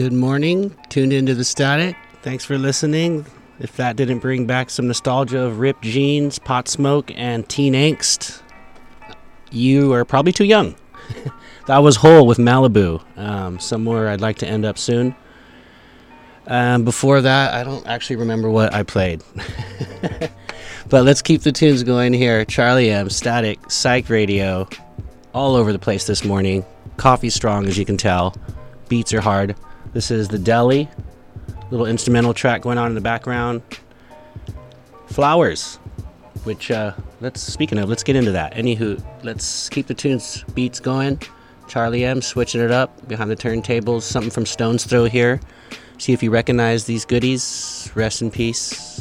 Good 0.00 0.12
morning. 0.12 0.76
Tuned 0.90 1.12
into 1.12 1.34
the 1.34 1.42
static. 1.42 1.96
Thanks 2.22 2.44
for 2.44 2.56
listening. 2.56 3.26
If 3.58 3.74
that 3.78 3.96
didn't 3.96 4.20
bring 4.20 4.46
back 4.46 4.70
some 4.70 4.86
nostalgia 4.86 5.40
of 5.40 5.58
ripped 5.58 5.82
jeans, 5.82 6.38
pot 6.38 6.68
smoke, 6.68 7.10
and 7.16 7.48
teen 7.48 7.74
angst, 7.74 8.40
you 9.50 9.92
are 9.92 10.04
probably 10.04 10.30
too 10.30 10.44
young. 10.44 10.76
that 11.66 11.78
was 11.78 11.96
Hole 11.96 12.28
with 12.28 12.38
Malibu, 12.38 13.02
um, 13.18 13.58
somewhere 13.58 14.08
I'd 14.08 14.20
like 14.20 14.38
to 14.38 14.46
end 14.46 14.64
up 14.64 14.78
soon. 14.78 15.16
Um, 16.46 16.84
before 16.84 17.20
that, 17.20 17.52
I 17.52 17.64
don't 17.64 17.84
actually 17.88 18.16
remember 18.16 18.48
what 18.48 18.72
I 18.72 18.84
played. 18.84 19.24
but 20.88 21.04
let's 21.04 21.22
keep 21.22 21.42
the 21.42 21.50
tunes 21.50 21.82
going 21.82 22.12
here. 22.12 22.44
Charlie 22.44 22.88
M, 22.92 23.10
Static, 23.10 23.68
Psych 23.68 24.08
Radio, 24.08 24.68
all 25.34 25.56
over 25.56 25.72
the 25.72 25.80
place 25.80 26.06
this 26.06 26.24
morning. 26.24 26.64
Coffee 26.98 27.30
strong, 27.30 27.66
as 27.66 27.76
you 27.76 27.84
can 27.84 27.96
tell. 27.96 28.36
Beats 28.88 29.12
are 29.12 29.20
hard. 29.20 29.56
This 29.98 30.12
is 30.12 30.28
the 30.28 30.38
Deli, 30.38 30.88
little 31.72 31.86
instrumental 31.86 32.32
track 32.32 32.62
going 32.62 32.78
on 32.78 32.86
in 32.86 32.94
the 32.94 33.00
background. 33.00 33.62
Flowers, 35.08 35.74
which 36.44 36.70
uh, 36.70 36.92
let's 37.20 37.40
speaking 37.40 37.78
of, 37.78 37.88
let's 37.88 38.04
get 38.04 38.14
into 38.14 38.30
that. 38.30 38.54
Anywho, 38.54 39.04
let's 39.24 39.68
keep 39.68 39.88
the 39.88 39.94
tunes 39.94 40.44
beats 40.54 40.78
going. 40.78 41.20
Charlie 41.66 42.04
M 42.04 42.22
switching 42.22 42.60
it 42.60 42.70
up 42.70 43.08
behind 43.08 43.28
the 43.28 43.34
turntables. 43.34 44.02
Something 44.02 44.30
from 44.30 44.46
Stones 44.46 44.84
Throw 44.84 45.06
here. 45.06 45.40
See 45.98 46.12
if 46.12 46.22
you 46.22 46.30
recognize 46.30 46.84
these 46.84 47.04
goodies. 47.04 47.90
Rest 47.96 48.22
in 48.22 48.30
peace. 48.30 48.97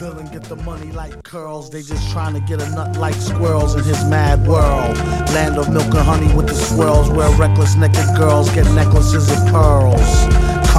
Bill 0.00 0.18
and 0.18 0.32
get 0.32 0.44
the 0.44 0.56
money 0.56 0.90
like 0.92 1.22
curls. 1.24 1.68
They 1.68 1.82
just 1.82 2.10
trying 2.10 2.32
to 2.32 2.40
get 2.40 2.62
a 2.62 2.70
nut 2.70 2.96
like 2.96 3.14
squirrels 3.16 3.74
in 3.74 3.84
his 3.84 4.02
mad 4.06 4.48
world. 4.48 4.96
Land 5.36 5.58
of 5.58 5.70
milk 5.70 5.92
and 5.92 5.98
honey 5.98 6.34
with 6.34 6.48
the 6.48 6.54
swirls, 6.54 7.10
where 7.10 7.28
reckless 7.36 7.76
naked 7.76 8.16
girls 8.16 8.48
get 8.54 8.64
necklaces 8.72 9.30
of 9.30 9.36
pearls. 9.52 10.00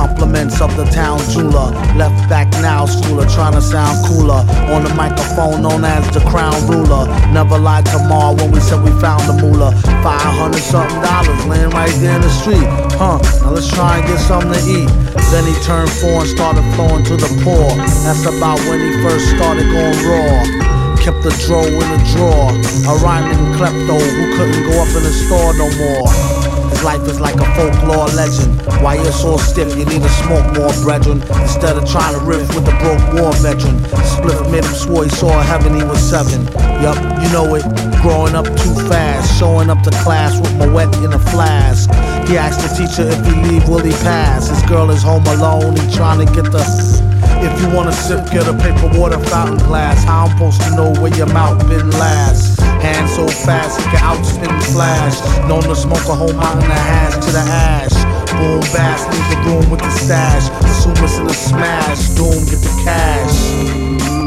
Compliments 0.02 0.60
of 0.62 0.76
the 0.76 0.86
town 0.86 1.20
jeweler. 1.30 1.70
Left 1.94 2.18
back 2.28 2.50
now, 2.58 2.90
schooler, 2.90 3.30
trying 3.30 3.54
to 3.54 3.62
sound 3.62 4.02
cooler. 4.10 4.42
On 4.74 4.82
the 4.82 4.90
microphone, 4.98 5.62
known 5.62 5.86
as 5.86 6.02
the 6.10 6.22
crown 6.26 6.58
ruler. 6.66 7.06
Never 7.30 7.60
lied 7.60 7.86
to 7.94 8.00
Ma 8.10 8.34
when 8.34 8.50
we 8.50 8.60
said 8.62 8.82
we 8.82 8.90
found 8.98 9.22
the 9.30 9.38
moolah. 9.38 9.78
500 10.02 10.58
something 10.58 11.02
dollars 11.06 11.46
laying 11.46 11.70
right 11.70 11.94
there 12.02 12.16
in 12.16 12.22
the 12.26 12.34
street. 12.34 12.66
Huh, 12.98 13.22
now 13.46 13.52
let's 13.54 13.70
try 13.70 14.02
and 14.02 14.08
get 14.10 14.18
something 14.18 14.50
to 14.50 14.62
eat. 14.66 14.90
Then 15.30 15.46
he 15.46 15.54
turned 15.62 15.94
four 16.02 16.26
and 16.26 16.30
started 16.34 16.66
flowing 16.74 17.06
to 17.06 17.16
the 17.22 17.30
poor. 17.46 17.70
That's 18.02 18.26
about 18.26 18.58
when 18.66 18.82
he 18.82 18.90
first 19.06 19.30
started 19.38 19.70
going 19.70 20.02
raw. 20.10 20.98
Kept 20.98 21.22
the 21.22 21.30
dro 21.46 21.62
in 21.62 21.88
the 21.94 22.02
drawer. 22.18 22.50
A 22.90 22.94
rhyming 23.06 23.54
klepto 23.54 24.02
who 24.02 24.24
couldn't 24.34 24.66
go 24.66 24.82
up 24.82 24.90
in 24.98 25.06
the 25.06 25.14
store 25.14 25.54
no 25.62 25.70
more. 25.78 26.42
Life 26.84 27.08
is 27.08 27.20
like 27.20 27.36
a 27.36 27.46
folklore 27.54 28.08
legend. 28.18 28.60
Why 28.82 28.96
you're 28.96 29.12
so 29.12 29.38
stiff, 29.38 29.78
you 29.78 29.86
need 29.86 30.02
to 30.02 30.10
smoke 30.10 30.46
more, 30.58 30.74
brethren. 30.82 31.22
Instead 31.40 31.78
of 31.78 31.88
trying 31.88 32.18
to 32.18 32.26
riff 32.26 32.48
with 32.56 32.68
a 32.68 32.76
broke 32.82 33.06
war 33.14 33.32
veteran. 33.34 33.78
Spliff 34.02 34.52
made 34.52 34.66
him 34.66 34.74
swore 34.74 35.04
he 35.04 35.10
saw 35.12 35.42
heaven, 35.42 35.76
he 35.76 35.84
was 35.84 36.00
seven. 36.02 36.42
Yup, 36.82 36.98
you 37.22 37.30
know 37.32 37.54
it. 37.54 37.64
Growing 38.02 38.34
up 38.34 38.46
too 38.46 38.74
fast, 38.90 39.38
showing 39.40 39.70
up 39.70 39.84
to 39.84 39.92
class 40.02 40.40
with 40.42 40.56
my 40.58 40.68
wet 40.68 40.94
in 40.98 41.14
a 41.14 41.20
flask. 41.20 41.88
He 42.28 42.36
asked 42.36 42.62
the 42.62 42.74
teacher 42.74 43.08
if 43.08 43.26
he 43.26 43.34
leave, 43.48 43.70
will 43.70 43.84
he 43.84 43.94
pass? 44.02 44.50
His 44.50 44.64
girl 44.64 44.90
is 44.90 45.04
home 45.04 45.26
alone, 45.28 45.78
he 45.78 45.96
trying 45.96 46.26
to 46.26 46.34
get 46.34 46.52
the. 46.52 47.11
If 47.42 47.60
you 47.60 47.76
wanna 47.76 47.92
sip, 47.92 48.30
get 48.32 48.48
a 48.48 48.54
paper 48.54 48.88
water 49.00 49.18
fountain 49.18 49.58
glass. 49.68 50.04
How 50.04 50.26
I'm 50.26 50.32
supposed 50.32 50.62
to 50.62 50.76
know 50.76 50.94
where 51.02 51.14
your 51.16 51.28
mouth 51.28 51.58
been 51.68 51.90
last? 51.92 52.60
Hand 52.82 53.10
so 53.10 53.28
fast 53.28 53.80
it 53.80 53.86
can 53.86 54.00
outspin 54.00 54.48
the 54.48 54.66
flash. 54.74 55.18
Known 55.50 55.64
to 55.64 55.76
smoke 55.76 56.06
a 56.08 56.16
whole 56.16 56.34
mountain 56.34 56.70
of 56.70 56.78
hash 56.78 57.16
to 57.26 57.32
the 57.32 57.40
ash. 57.40 57.98
Boom 58.32 58.60
bass, 58.74 59.02
leave 59.10 59.30
the 59.30 59.38
room 59.50 59.70
with 59.72 59.82
the 59.82 59.90
stash. 59.90 60.50
Assume 60.64 61.04
it's 61.04 61.18
in 61.18 61.26
a 61.26 61.34
smash. 61.34 62.10
Doom, 62.10 62.46
get 62.46 62.62
the 62.62 62.82
cash. 62.86 64.21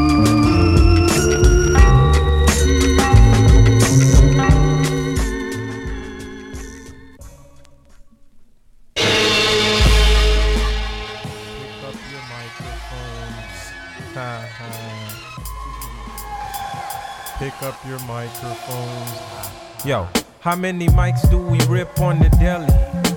Pick 17.59 17.69
up 17.69 17.85
your 17.87 17.99
microphones. 17.99 19.85
Yo, 19.85 20.07
how 20.41 20.57
many 20.57 20.87
mics 20.87 21.29
do 21.29 21.37
we 21.37 21.57
rip 21.67 22.01
on 22.01 22.19
the 22.19 22.27
deli? 22.31 22.67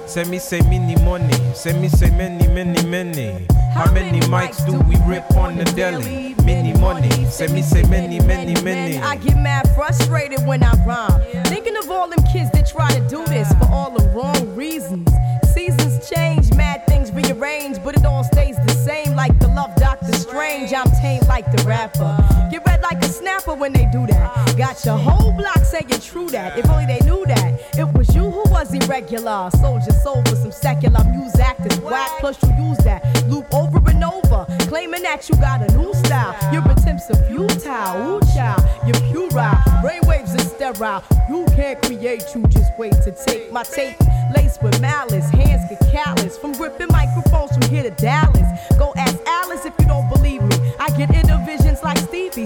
Send 0.06 0.31
me 0.31 0.39
say 0.39 0.60
many 0.60 0.94
money. 1.02 1.35
Send 1.55 1.82
me 1.82 1.89
say 1.89 2.10
many, 2.10 2.47
many, 2.47 2.81
many. 2.86 3.47
How 3.74 3.90
many 3.90 4.20
mics 4.20 4.65
do 4.65 4.78
we 4.89 4.97
rip 5.06 5.28
on 5.32 5.56
the 5.56 5.65
deli? 5.65 6.36
Many 6.44 6.73
money. 6.78 7.24
Send 7.24 7.52
me 7.52 7.62
say 7.62 7.82
many, 7.85 8.20
many, 8.20 8.55
many. 8.62 8.98
I 8.98 9.16
get 9.16 9.36
mad 9.39 9.74
frustrated 9.74 10.47
when 10.47 10.62
I 10.62 10.73
rhyme. 10.85 11.20
Thinking 11.47 11.77
of 11.77 11.90
all 11.90 12.09
them 12.09 12.24
kids 12.32 12.51
that 12.52 12.69
try 12.69 12.90
to 12.93 13.01
do 13.09 13.24
this 13.27 13.52
for 13.55 13.69
all 13.73 13.90
the 13.90 14.09
wrong 14.10 14.55
reasons. 14.55 15.10
Seasons 15.52 16.09
change, 16.09 16.55
mad 16.55 16.88
things 17.09 17.26
rearrange, 17.28 17.82
but 17.82 17.97
it 17.97 18.05
all 18.05 18.24
stays 18.24 18.56
the 18.56 18.72
same. 18.72 19.14
Like 19.14 19.39
the 19.39 19.48
love 19.48 19.74
Doctor 19.76 20.12
Strange, 20.12 20.72
I'm 20.72 20.90
tame 21.01 21.22
like 21.28 21.51
the 21.51 21.62
rapper. 21.64 22.16
Get 22.51 22.64
red 22.66 22.82
like 22.82 23.02
a 23.02 23.09
snapper 23.09 23.55
when 23.55 23.72
they 23.72 23.89
do 23.93 24.06
that. 24.06 24.56
Got 24.56 24.85
your 24.85 24.97
whole 24.97 25.32
block 25.32 25.59
saying 25.64 25.89
true 26.01 26.28
that. 26.30 26.59
If 26.59 26.68
only 26.70 26.86
they 26.86 27.01
knew 27.01 27.24
that. 27.26 27.60
It 27.78 27.89
was 27.97 28.14
you 28.14 28.27
was 28.59 28.74
irregular. 28.74 29.51
Soldier 29.60 29.93
sold 30.02 30.28
for 30.28 30.35
some 30.35 30.51
secular 30.51 31.05
music 31.05 31.56
that's 31.59 31.78
whack. 31.78 32.10
Plus 32.18 32.43
you 32.43 32.68
use 32.68 32.78
that 32.78 33.02
loop 33.28 33.47
over 33.55 33.78
and 33.89 34.02
over. 34.02 34.47
Claiming 34.68 35.02
that 35.02 35.28
you 35.28 35.36
got 35.36 35.62
a 35.62 35.76
new 35.76 35.94
style. 35.94 36.35
Your 36.52 36.62
attempts 36.70 37.09
are 37.10 37.22
futile. 37.28 38.16
Ooh, 38.16 38.20
child, 38.35 38.62
you're 38.85 39.01
puerile. 39.12 39.59
Brainwaves 39.82 40.35
are 40.35 40.48
sterile. 40.74 41.05
You 41.28 41.47
can't 41.55 41.80
create, 41.82 42.24
you 42.35 42.43
just 42.48 42.72
wait 42.78 42.94
to 43.05 43.12
take 43.12 43.52
my 43.52 43.62
tape. 43.62 43.97
Laced 44.35 44.62
with 44.62 44.80
malice, 44.80 45.28
hands 45.30 45.62
get 45.70 45.80
callous. 45.93 46.36
From 46.36 46.52
gripping 46.52 46.89
microphones 46.90 47.52
from 47.52 47.62
here 47.70 47.85
to 47.85 47.90
Dallas. 47.90 48.48
Go 48.76 48.93
ask 48.97 49.16
Alice 49.26 49.64
if 49.66 49.74
you 49.78 49.86
don't 49.86 50.09
believe 50.09 50.43
me. 50.43 50.56
I 50.80 50.90
get 50.97 51.14
inner 51.14 51.39
visions 51.47 51.67
like 51.67 51.67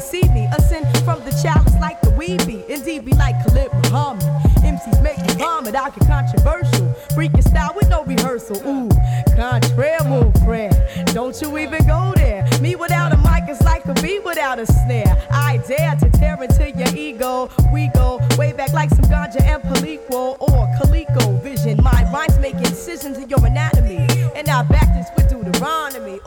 Stevie. 0.01 0.23
See 0.23 0.29
me 0.33 0.47
ascend 0.57 0.87
from 1.05 1.23
the 1.25 1.31
chalice 1.43 1.75
like 1.81 2.01
the 2.01 2.11
weeby. 2.11 2.67
Indeed, 2.69 3.05
be 3.05 3.13
like 3.13 3.35
Khalid 3.45 3.73
Muhammad. 3.73 4.23
MCs 4.63 5.03
make 5.03 5.19
me 5.19 5.35
vomit. 5.35 5.75
I 5.75 5.91
get 5.91 6.07
controversial. 6.07 6.87
Freaking 7.15 7.43
style 7.43 7.73
with 7.75 7.89
no 7.91 8.05
rehearsal. 8.05 8.57
Ooh, 8.67 8.89
contraire 9.37 10.05
move, 10.05 10.35
friend. 10.45 10.75
Don't 11.13 11.39
you 11.43 11.59
even 11.59 11.87
go 11.87 12.13
there. 12.17 12.49
Me 12.61 12.75
without 12.77 13.13
a 13.13 13.19
mic 13.19 13.49
is 13.51 13.61
like 13.63 13.85
a 13.87 13.95
bee 13.95 14.19
without 14.21 14.59
a 14.59 14.67
snare. 14.67 15.17
I 15.31 15.59
dare 15.69 15.97
to 15.97 16.11
tear 16.11 16.43
into 16.43 16.71
your 16.71 16.95
ego. 16.97 17.51
We 17.73 17.89
go 17.89 18.21
way 18.39 18.53
back 18.53 18.73
like 18.73 18.91
some 18.91 19.07
ganja 19.07 19.43
and 19.43 19.63
Palico 19.63 20.37
or 20.41 20.71
Calico 20.79 21.33
vision. 21.39 21.83
My 21.83 22.09
rhymes 22.13 22.39
make 22.39 22.55
incisions 22.55 23.19
in 23.19 23.29
your 23.29 23.45
anatomy. 23.45 24.07
And 24.37 24.49
I 24.49 24.63
back 24.63 24.95
this 24.95 25.09
with 25.17 25.29
Deuteronomy 25.29 26.21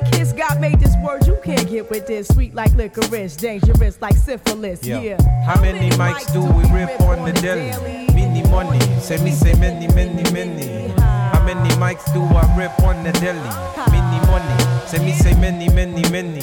God 0.00 0.60
made 0.60 0.78
this 0.78 0.94
word 1.02 1.26
you 1.26 1.38
can't 1.42 1.68
get 1.68 1.88
with 1.90 2.06
this. 2.06 2.28
Sweet 2.28 2.54
like 2.54 2.72
licorice, 2.74 3.36
dangerous 3.36 4.00
like 4.00 4.16
syphilis. 4.16 4.84
Yo, 4.84 5.00
Yeah. 5.00 5.16
How 5.44 5.60
many 5.60 5.90
mics 5.90 6.30
do 6.32 6.40
we 6.40 6.64
rip 6.70 7.00
on 7.00 7.24
the 7.24 7.32
deli? 7.40 7.72
Many 8.14 8.42
money. 8.50 8.80
Say 9.00 9.16
me 9.22 9.30
say 9.30 9.54
many, 9.54 9.88
many, 9.94 10.22
many. 10.32 10.88
How 11.00 11.42
many 11.44 11.70
mics 11.76 12.12
do 12.12 12.22
I 12.22 12.56
rip 12.56 12.78
on 12.82 13.02
the 13.04 13.12
deli? 13.12 13.40
Many 13.90 14.26
money. 14.26 14.86
Say 14.86 14.98
me 14.98 15.12
say 15.12 15.34
many, 15.40 15.68
many, 15.70 16.02
many. 16.10 16.42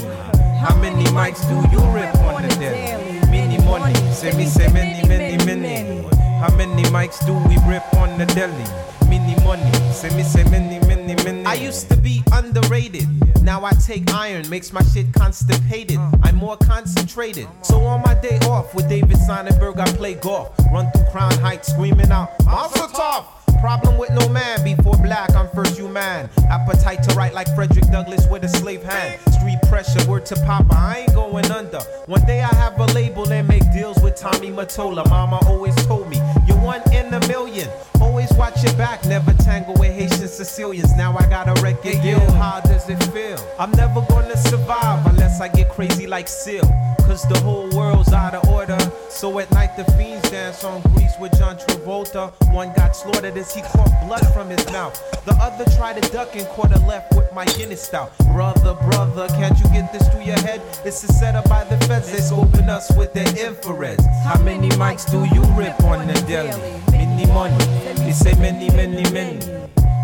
How 0.59 0.75
many 0.77 1.03
mics 1.05 1.41
do 1.47 1.55
you 1.71 1.81
rip 1.91 2.15
on 2.19 2.41
the 2.41 2.55
deli? 2.55 3.19
Many 3.29 3.57
money. 3.65 3.93
Say 4.13 4.31
me 4.35 4.45
say 4.45 4.67
many, 4.71 5.07
many, 5.07 5.37
many. 5.45 6.07
How 6.39 6.53
many 6.55 6.83
mics 6.83 7.23
do 7.25 7.33
we 7.47 7.57
rip 7.69 7.83
on 7.95 8.17
the 8.17 8.25
deli? 8.25 8.65
Many 9.09 9.35
money. 9.43 9.71
Say 9.91 10.09
me 10.15 10.23
say 10.23 10.43
many, 10.49 10.79
many, 10.87 10.92
many. 11.07 11.45
I 11.45 11.55
used 11.55 11.89
to 11.89 11.97
be 11.97 12.23
underrated. 12.31 13.07
Now 13.43 13.65
I 13.65 13.71
take 13.73 14.09
iron, 14.13 14.49
makes 14.49 14.71
my 14.71 14.81
shit 14.83 15.11
constipated. 15.13 15.99
I'm 16.23 16.35
more 16.37 16.57
concentrated. 16.57 17.47
So 17.61 17.81
on 17.81 18.01
my 18.01 18.13
day 18.13 18.39
off 18.47 18.73
with 18.73 18.87
David 18.87 19.17
Sonenberg, 19.17 19.79
I 19.79 19.91
play 19.97 20.15
golf. 20.15 20.57
Run 20.71 20.89
through 20.91 21.05
Crown 21.11 21.33
Heights 21.39 21.73
screaming 21.73 22.11
out, 22.11 22.29
Monster 22.45 22.87
Tough! 22.95 23.43
Problem 23.59 23.97
with 23.97 24.11
no 24.11 24.27
man 24.27 24.61
before 24.61 24.97
black, 24.97 25.33
I'm 25.35 25.47
first 25.51 25.77
human. 25.77 26.29
Appetite 26.49 27.01
to 27.03 27.15
write 27.15 27.33
like 27.33 27.47
Frederick 27.55 27.85
Douglass 27.85 28.27
with 28.27 28.43
a 28.43 28.49
slave 28.49 28.83
hand. 28.83 29.21
Street 29.33 29.57
pressure, 29.69 30.05
word 30.09 30.25
to 30.25 30.35
Papa, 30.35 30.75
I 30.75 30.99
ain't 30.99 31.13
going 31.13 31.49
under. 31.49 31.79
One 32.07 32.25
day 32.25 32.41
I 32.41 32.53
have 32.55 32.77
a 32.77 32.85
label 32.87 33.31
and 33.31 33.47
make 33.47 33.63
deals 33.71 33.97
with 34.01 34.17
Tommy 34.17 34.51
Mottola. 34.51 35.09
Mama 35.09 35.39
always 35.45 35.75
told 35.85 36.09
me, 36.09 36.17
You're 36.47 36.57
one 36.57 36.81
in 36.93 37.13
a 37.13 37.19
million. 37.27 37.69
Always 38.01 38.31
watch 38.33 38.63
your 38.63 38.73
back, 38.73 39.05
never 39.05 39.33
tangle 39.33 39.75
with 39.75 39.93
Haitian 39.93 40.27
Sicilians. 40.27 40.95
Now 40.95 41.15
I 41.17 41.27
got 41.27 41.47
a 41.47 41.61
record 41.61 42.01
deal. 42.01 42.19
How 42.31 42.59
does 42.61 42.89
it 42.89 43.01
feel? 43.11 43.39
I'm 43.59 43.71
never 43.71 44.01
gonna 44.09 44.37
survive 44.37 45.05
unless 45.05 45.39
I 45.39 45.47
get 45.47 45.69
crazy 45.69 46.07
like 46.07 46.27
Seal. 46.27 46.63
Cause 46.99 47.27
the 47.27 47.39
whole 47.39 47.69
world's 47.71 48.13
out 48.13 48.33
of 48.33 48.47
order. 48.49 48.77
So 49.09 49.39
at 49.39 49.51
night 49.51 49.75
the 49.77 49.85
fiends 49.93 50.29
dance 50.29 50.63
on 50.63 50.81
Grease 50.93 51.15
with 51.19 51.37
John 51.37 51.57
Travolta. 51.57 52.33
One 52.53 52.73
got 52.75 52.95
slaughtered 52.95 53.37
as 53.37 53.53
he 53.53 53.61
caught 53.61 53.91
blood 54.05 54.25
from 54.33 54.49
his 54.49 54.65
mouth. 54.71 54.95
The 55.25 55.33
other 55.33 55.65
tried 55.77 56.01
to 56.01 56.11
duck 56.11 56.35
and 56.35 56.47
caught 56.49 56.71
a 56.71 56.79
left 56.85 57.15
with 57.15 57.31
my 57.33 57.45
Guinness 57.45 57.81
stout. 57.81 58.17
Brother, 58.33 58.73
brother, 58.89 59.27
can't 59.29 59.57
you 59.59 59.65
get 59.69 59.91
this 59.93 60.07
through 60.09 60.23
your 60.23 60.39
head? 60.39 60.61
It's 60.85 61.03
a 61.03 61.07
setup 61.07 61.47
by 61.49 61.63
the 61.65 61.77
feds. 61.85 62.11
They 62.11 62.19
scoping 62.19 62.69
us 62.69 62.91
with 62.97 63.13
their 63.13 63.25
infrareds. 63.25 64.05
How 64.23 64.41
many 64.41 64.69
mics 64.69 65.09
do 65.09 65.23
you 65.35 65.41
rip 65.55 65.79
on 65.83 66.07
the 66.07 66.19
deli? 66.33 66.81
Many 66.91 67.25
money. 67.27 67.57
They 68.01 68.11
say 68.11 68.33
many, 68.41 68.69
many, 68.71 69.03
many. 69.11 69.37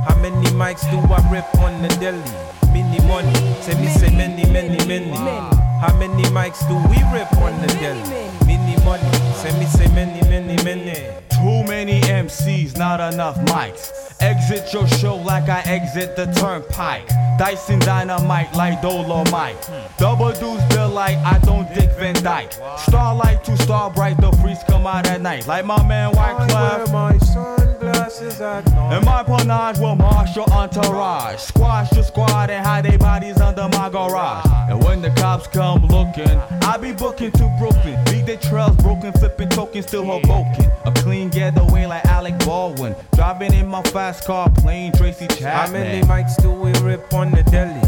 How 0.06 0.16
many 0.22 0.46
mics 0.54 0.86
do 0.92 0.98
I 1.12 1.20
rip 1.32 1.50
on 1.58 1.82
the 1.82 1.90
deli? 2.00 2.22
Many 2.72 3.00
money. 3.08 3.34
Say 3.62 3.74
me 3.82 3.88
say 3.88 4.16
many, 4.16 4.46
many, 4.46 4.78
many. 4.86 5.10
How 5.82 5.96
many 5.98 6.24
mics 6.30 6.62
do 6.70 6.76
we 6.90 6.98
rip 7.12 7.34
on 7.42 7.60
the 7.62 7.68
deli? 7.82 8.04
Many 8.46 8.78
money. 8.86 9.19
Say 9.40 9.58
me 9.58 9.66
say 9.68 9.88
many, 9.96 10.20
many, 10.28 10.62
many. 10.66 11.08
Too 11.30 11.64
many 11.64 12.02
MCs, 12.02 12.78
not 12.78 13.00
enough 13.14 13.38
mics. 13.46 13.90
Exit 14.20 14.74
your 14.74 14.86
show 14.86 15.16
like 15.16 15.48
I 15.48 15.62
exit 15.62 16.18
the 16.18 16.26
turnpike. 16.26 17.08
Dyson 17.38 17.80
dynamite 17.80 18.54
like 18.54 18.82
Dolomite. 18.82 19.56
Double 19.98 20.34
deuce 20.34 20.62
bill 20.74 20.90
like 20.90 21.16
I 21.20 21.40
don't 21.40 21.74
dick 21.74 21.90
Van 21.98 22.22
Dyke. 22.22 22.52
Starlight 22.80 23.46
to 23.46 23.56
star 23.60 23.90
bright, 23.90 24.18
the 24.18 24.30
freaks 24.42 24.62
come 24.64 24.86
out 24.86 25.08
at 25.08 25.22
night. 25.22 25.48
Like 25.48 25.66
my 25.66 25.82
man 25.88 26.12
Wyclef. 26.12 26.92
my 26.92 27.59
sunglasses 28.10 28.42
at 28.42 28.66
night. 28.72 28.98
And 28.98 29.06
my 29.06 29.24
panache 29.24 29.80
will 29.80 29.96
marshal 29.96 30.46
entourage. 30.52 31.40
Squash 31.40 31.90
the 31.92 32.04
squad 32.04 32.50
and 32.50 32.66
hide 32.66 32.86
their 32.86 32.98
bodies 32.98 33.40
under 33.40 33.68
my 33.70 33.90
garage. 33.90 34.46
And 34.70 34.84
when 34.84 35.02
the 35.02 35.10
cops 35.12 35.48
come 35.48 35.86
looking, 35.88 36.38
I 36.64 36.78
be 36.78 36.92
booking 36.92 37.32
to 37.34 37.56
Brooklyn. 37.60 38.04
Beat 38.06 38.26
their 38.26 38.38
trails 38.38 38.76
broken, 38.78 39.14
flipping 39.14 39.50
tokens, 39.50 39.88
still 39.88 40.06
Hoboken. 40.06 40.72
A 40.86 40.92
clean 41.02 41.30
getaway 41.30 41.86
like 41.86 42.06
Alec 42.06 42.38
Baldwin. 42.40 42.96
Driving 43.14 43.54
in 43.54 43.68
my 43.68 43.84
fast 43.84 44.26
car, 44.26 44.50
playing 44.50 44.94
Tracy 44.94 45.28
Chapman. 45.28 45.52
How 45.52 45.72
many 45.72 46.02
mics 46.04 46.42
do 46.42 46.52
we 46.52 46.72
rip 46.82 47.14
on 47.14 47.32
the 47.32 47.44
deli? 47.44 47.82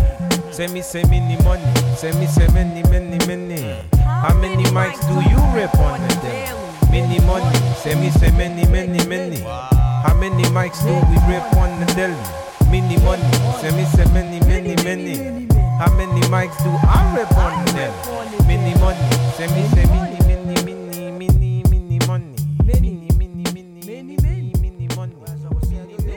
Say 0.52 0.68
me, 0.68 0.82
say 0.82 1.04
many 1.04 1.42
money. 1.44 1.64
Say 1.96 2.12
me, 2.20 2.28
say 2.28 2.48
many, 2.50 2.84
many, 2.90 3.26
many. 3.26 3.62
How 3.98 4.38
many 4.38 4.64
mics 4.66 5.02
do 5.08 5.30
you 5.30 5.40
rip 5.56 5.74
on 5.76 6.02
the 6.02 6.16
deli? 6.16 6.72
Many 6.92 7.20
money. 7.26 7.58
Say 7.76 7.96
me, 7.96 8.10
say 8.10 8.32
many, 8.32 8.68
many, 8.68 9.06
many. 9.08 9.91
How 10.04 10.16
many 10.16 10.44
mics 10.46 10.82
do 10.82 10.94
we 11.10 11.18
rip 11.32 11.44
on 11.58 11.80
the 11.80 11.86
deli? 11.94 12.18
Many 12.72 12.98
money. 13.04 13.22
Say 13.62 13.72
me, 13.76 13.86
say 13.86 14.06
many, 14.12 14.40
many, 14.48 14.76
many. 14.84 15.48
How 15.78 15.94
many 15.96 16.22
mics 16.22 16.58
do 16.64 16.70
I 16.88 17.16
rip 17.16 17.32
on 17.38 17.66
the 17.66 17.72
deli? 17.72 18.48
Many 18.48 18.74
money. 18.80 19.00
Say 19.38 19.48
me, 19.48 19.68
say 19.70 19.86
many, 19.86 20.18
many, 20.26 20.64
many, 20.64 21.12
many, 21.12 21.64
many 21.70 22.00
money. 22.08 22.36
Many, 22.66 23.10
many, 23.18 23.44
many, 23.54 23.82
many, 23.86 24.18
many, 24.18 24.54
many 24.60 24.88
money. 24.96 25.16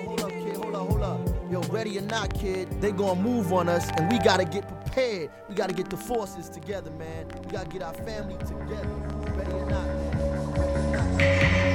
Hold 0.06 0.20
up, 0.22 0.30
kid. 0.30 0.56
Hold 0.56 0.74
up, 0.74 0.88
hold 0.88 1.02
up. 1.02 1.20
Yo, 1.50 1.60
ready 1.72 1.98
or 1.98 2.02
not, 2.02 2.32
kid, 2.32 2.68
they 2.80 2.90
gonna 2.90 3.20
move 3.20 3.52
on 3.52 3.68
us, 3.68 3.90
and 3.96 4.10
we 4.10 4.18
gotta 4.18 4.46
get 4.46 4.66
prepared. 4.66 5.30
We 5.48 5.54
gotta 5.54 5.74
get 5.74 5.90
the 5.90 5.96
forces 5.98 6.48
together, 6.48 6.90
man. 6.92 7.26
We 7.44 7.50
gotta 7.50 7.68
get 7.68 7.82
our 7.82 7.94
family 7.94 8.36
together. 8.38 8.88
Ready 9.36 9.52
or 9.52 9.66
not, 9.68 9.86
man. 9.86 11.73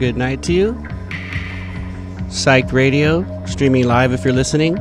Good 0.00 0.16
night 0.16 0.42
to 0.42 0.54
you. 0.54 0.72
Psyched 2.30 2.72
Radio, 2.72 3.22
streaming 3.44 3.86
live 3.86 4.12
if 4.12 4.24
you're 4.24 4.32
listening. 4.32 4.76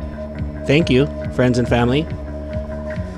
Thank 0.66 0.90
you, 0.90 1.08
friends 1.34 1.58
and 1.58 1.68
family. 1.68 2.04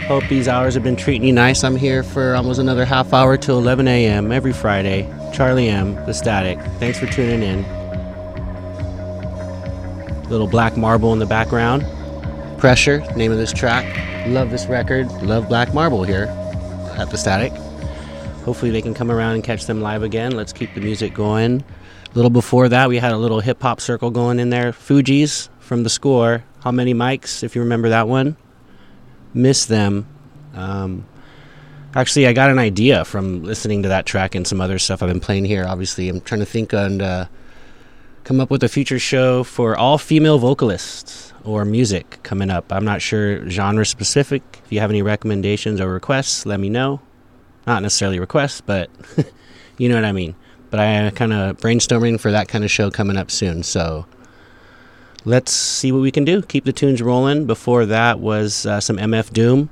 Hope 0.08 0.24
these 0.28 0.48
hours 0.48 0.74
have 0.74 0.82
been 0.82 0.96
treating 0.96 1.28
you 1.28 1.32
nice. 1.32 1.64
I'm 1.64 1.76
here 1.76 2.02
for 2.02 2.34
almost 2.34 2.60
another 2.60 2.86
half 2.86 3.14
hour 3.14 3.38
till 3.38 3.60
11 3.60 3.88
a.m. 3.88 4.32
every 4.32 4.52
Friday. 4.52 5.04
Charlie 5.32 5.70
M, 5.70 5.94
The 6.08 6.14
Static. 6.14 6.58
Thanks 6.80 6.98
for 6.98 7.06
tuning 7.06 7.44
in. 7.44 7.64
Little 10.28 10.48
Black 10.48 10.76
Marble 10.76 11.14
in 11.14 11.20
the 11.20 11.28
background. 11.28 11.86
Pressure, 12.60 13.02
name 13.16 13.32
of 13.32 13.38
this 13.38 13.54
track. 13.54 13.86
Love 14.28 14.50
this 14.50 14.66
record. 14.66 15.08
Love 15.22 15.48
Black 15.48 15.72
Marble 15.72 16.04
here 16.04 16.26
at 16.98 17.12
The 17.12 17.18
Static. 17.18 17.52
Hopefully 18.44 18.72
they 18.72 18.82
can 18.82 18.96
come 18.96 19.12
around 19.12 19.36
and 19.36 19.44
catch 19.44 19.68
them 19.68 19.82
live 19.82 20.02
again. 20.02 20.32
Let's 20.32 20.52
keep 20.52 20.74
the 20.74 20.82
music 20.82 21.14
going. 21.14 21.64
A 22.12 22.16
little 22.16 22.30
before 22.30 22.68
that, 22.68 22.90
we 22.90 22.98
had 22.98 23.14
a 23.14 23.18
little 23.18 23.40
hip 23.40 23.62
hop 23.62 23.80
circle 23.80 24.12
going 24.12 24.40
in 24.40 24.50
there. 24.50 24.74
Fugees 24.74 25.48
from 25.60 25.84
the 25.84 25.90
score. 25.90 26.44
How 26.62 26.72
many 26.72 26.94
mics, 26.94 27.42
if 27.42 27.56
you 27.56 27.62
remember 27.62 27.90
that 27.90 28.08
one? 28.08 28.36
Miss 29.34 29.66
them. 29.66 30.08
Um, 30.54 31.06
actually, 31.96 32.28
I 32.28 32.34
got 32.34 32.50
an 32.50 32.60
idea 32.60 33.06
from 33.06 33.44
listening 33.44 33.84
to 33.84 33.90
that 33.90 34.06
track 34.06 34.36
and 34.36 34.46
some 34.46 34.60
other 34.60 34.78
stuff 34.78 35.02
I've 35.02 35.08
been 35.08 35.22
playing 35.22 35.46
here. 35.46 35.66
Obviously, 35.66 36.10
I'm 36.10 36.20
trying 36.20 36.42
to 36.42 36.46
think 36.46 36.74
and 36.74 37.02
uh, 37.02 37.26
come 38.26 38.42
up 38.42 38.50
with 38.50 38.64
a 38.64 38.70
future 38.70 39.00
show 39.00 39.46
for 39.46 39.78
all 39.78 39.98
female 39.98 40.38
vocalists 40.38 41.32
or 41.46 41.64
music 41.64 42.20
coming 42.24 42.52
up. 42.52 42.74
I'm 42.74 42.84
not 42.84 43.02
sure 43.02 43.50
genre 43.50 43.86
specific. 43.86 44.44
If 44.66 44.72
you 44.74 44.82
have 44.82 44.90
any 44.90 45.02
recommendations 45.02 45.80
or 45.80 45.88
requests, 45.88 46.46
let 46.46 46.60
me 46.60 46.70
know 46.70 47.00
not 47.68 47.82
necessarily 47.82 48.20
requests, 48.20 48.62
but 48.62 48.90
you 49.78 49.90
know 49.90 49.96
what 49.96 50.06
I 50.06 50.12
mean. 50.12 50.36
But 50.72 50.80
I 50.80 51.12
kind 51.12 51.34
of 51.34 51.58
brainstorming 51.58 52.20
for 52.20 52.32
that 52.32 52.48
kind 52.48 52.64
of 52.64 52.72
show 52.72 52.90
coming 52.90 53.18
up 53.18 53.30
soon. 53.30 53.62
So 53.62 54.08
let's 55.26 55.52
see 55.52 55.92
what 55.92 56.02
we 56.02 56.12
can 56.12 56.26
do. 56.26 56.42
Keep 56.42 56.66
the 56.66 56.74
tunes 56.74 57.02
rolling. 57.02 57.46
Before 57.46 57.86
that 57.86 58.20
was 58.20 58.66
uh, 58.66 58.80
some 58.80 58.98
MF 58.98 59.32
Doom, 59.32 59.70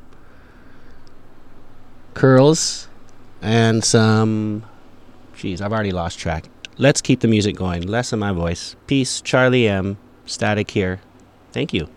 Curls, 2.13 2.87
and 3.41 3.83
some. 3.83 4.65
Jeez, 5.35 5.61
I've 5.61 5.71
already 5.71 5.91
lost 5.91 6.19
track. 6.19 6.45
Let's 6.77 7.01
keep 7.01 7.21
the 7.21 7.27
music 7.27 7.55
going. 7.55 7.83
Less 7.87 8.13
of 8.13 8.19
my 8.19 8.31
voice. 8.31 8.75
Peace. 8.87 9.21
Charlie 9.21 9.67
M. 9.67 9.97
Static 10.25 10.71
here. 10.71 11.01
Thank 11.51 11.73
you. 11.73 11.89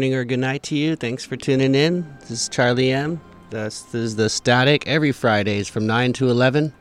Morning 0.00 0.14
or 0.14 0.24
good 0.24 0.38
night 0.38 0.62
to 0.62 0.74
you. 0.74 0.96
Thanks 0.96 1.26
for 1.26 1.36
tuning 1.36 1.74
in. 1.74 2.10
This 2.20 2.30
is 2.30 2.48
Charlie 2.48 2.90
M. 2.90 3.20
This, 3.50 3.82
this 3.82 3.94
is 3.96 4.16
the 4.16 4.30
Static 4.30 4.88
every 4.88 5.12
Fridays 5.12 5.68
from 5.68 5.86
9 5.86 6.14
to 6.14 6.30
11. 6.30 6.72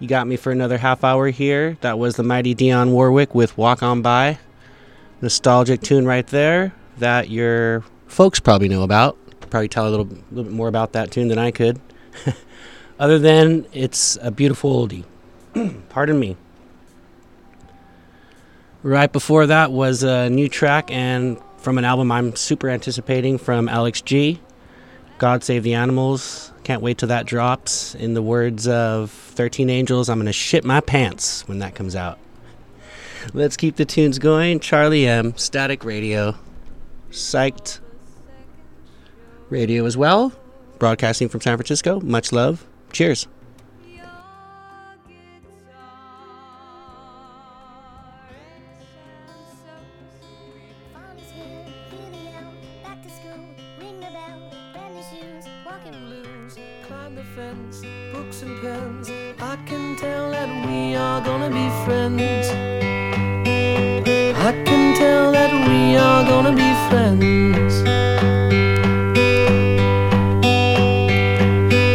You 0.00 0.08
got 0.08 0.26
me 0.26 0.34
for 0.34 0.50
another 0.50 0.76
half 0.76 1.04
hour 1.04 1.28
here. 1.28 1.78
That 1.82 1.96
was 1.96 2.16
the 2.16 2.24
mighty 2.24 2.52
Dionne 2.52 2.90
Warwick 2.90 3.36
with 3.36 3.56
Walk 3.56 3.84
On 3.84 4.02
By. 4.02 4.40
Nostalgic 5.20 5.80
tune 5.82 6.06
right 6.06 6.26
there 6.26 6.74
that 6.98 7.30
your 7.30 7.84
folks 8.08 8.40
probably 8.40 8.68
know 8.68 8.82
about. 8.82 9.16
Probably 9.48 9.68
tell 9.68 9.86
a 9.86 9.90
little, 9.90 10.06
little 10.32 10.42
bit 10.42 10.52
more 10.52 10.66
about 10.66 10.92
that 10.94 11.12
tune 11.12 11.28
than 11.28 11.38
I 11.38 11.52
could. 11.52 11.80
Other 12.98 13.20
than 13.20 13.64
it's 13.72 14.18
a 14.20 14.32
beautiful 14.32 14.88
oldie. 14.88 15.04
Pardon 15.88 16.18
me. 16.18 16.36
Right 18.82 19.12
before 19.12 19.46
that 19.46 19.70
was 19.70 20.02
a 20.02 20.28
new 20.28 20.48
track 20.48 20.90
and 20.90 21.38
from 21.64 21.78
an 21.78 21.84
album 21.84 22.12
I'm 22.12 22.36
super 22.36 22.68
anticipating 22.68 23.38
from 23.38 23.70
Alex 23.70 24.02
G. 24.02 24.38
God 25.16 25.42
Save 25.42 25.62
the 25.62 25.72
Animals. 25.72 26.52
Can't 26.62 26.82
wait 26.82 26.98
till 26.98 27.08
that 27.08 27.24
drops. 27.24 27.94
In 27.94 28.12
the 28.12 28.20
words 28.20 28.68
of 28.68 29.10
13 29.10 29.70
Angels, 29.70 30.10
I'm 30.10 30.18
going 30.18 30.26
to 30.26 30.32
shit 30.32 30.62
my 30.62 30.80
pants 30.80 31.48
when 31.48 31.60
that 31.60 31.74
comes 31.74 31.96
out. 31.96 32.18
Let's 33.32 33.56
keep 33.56 33.76
the 33.76 33.86
tunes 33.86 34.18
going. 34.18 34.60
Charlie 34.60 35.06
M, 35.06 35.34
Static 35.38 35.84
Radio, 35.84 36.34
Psyched 37.10 37.80
Radio 39.48 39.86
as 39.86 39.96
well. 39.96 40.32
Broadcasting 40.78 41.30
from 41.30 41.40
San 41.40 41.56
Francisco. 41.56 41.98
Much 42.00 42.30
love. 42.30 42.66
Cheers. 42.92 43.26
Friends. 62.16 62.48
I 64.36 64.52
can 64.64 64.94
tell 64.94 65.32
that 65.32 65.50
we 65.68 65.96
are 65.96 66.22
gonna 66.24 66.52
be 66.52 66.70
friends. 66.88 67.74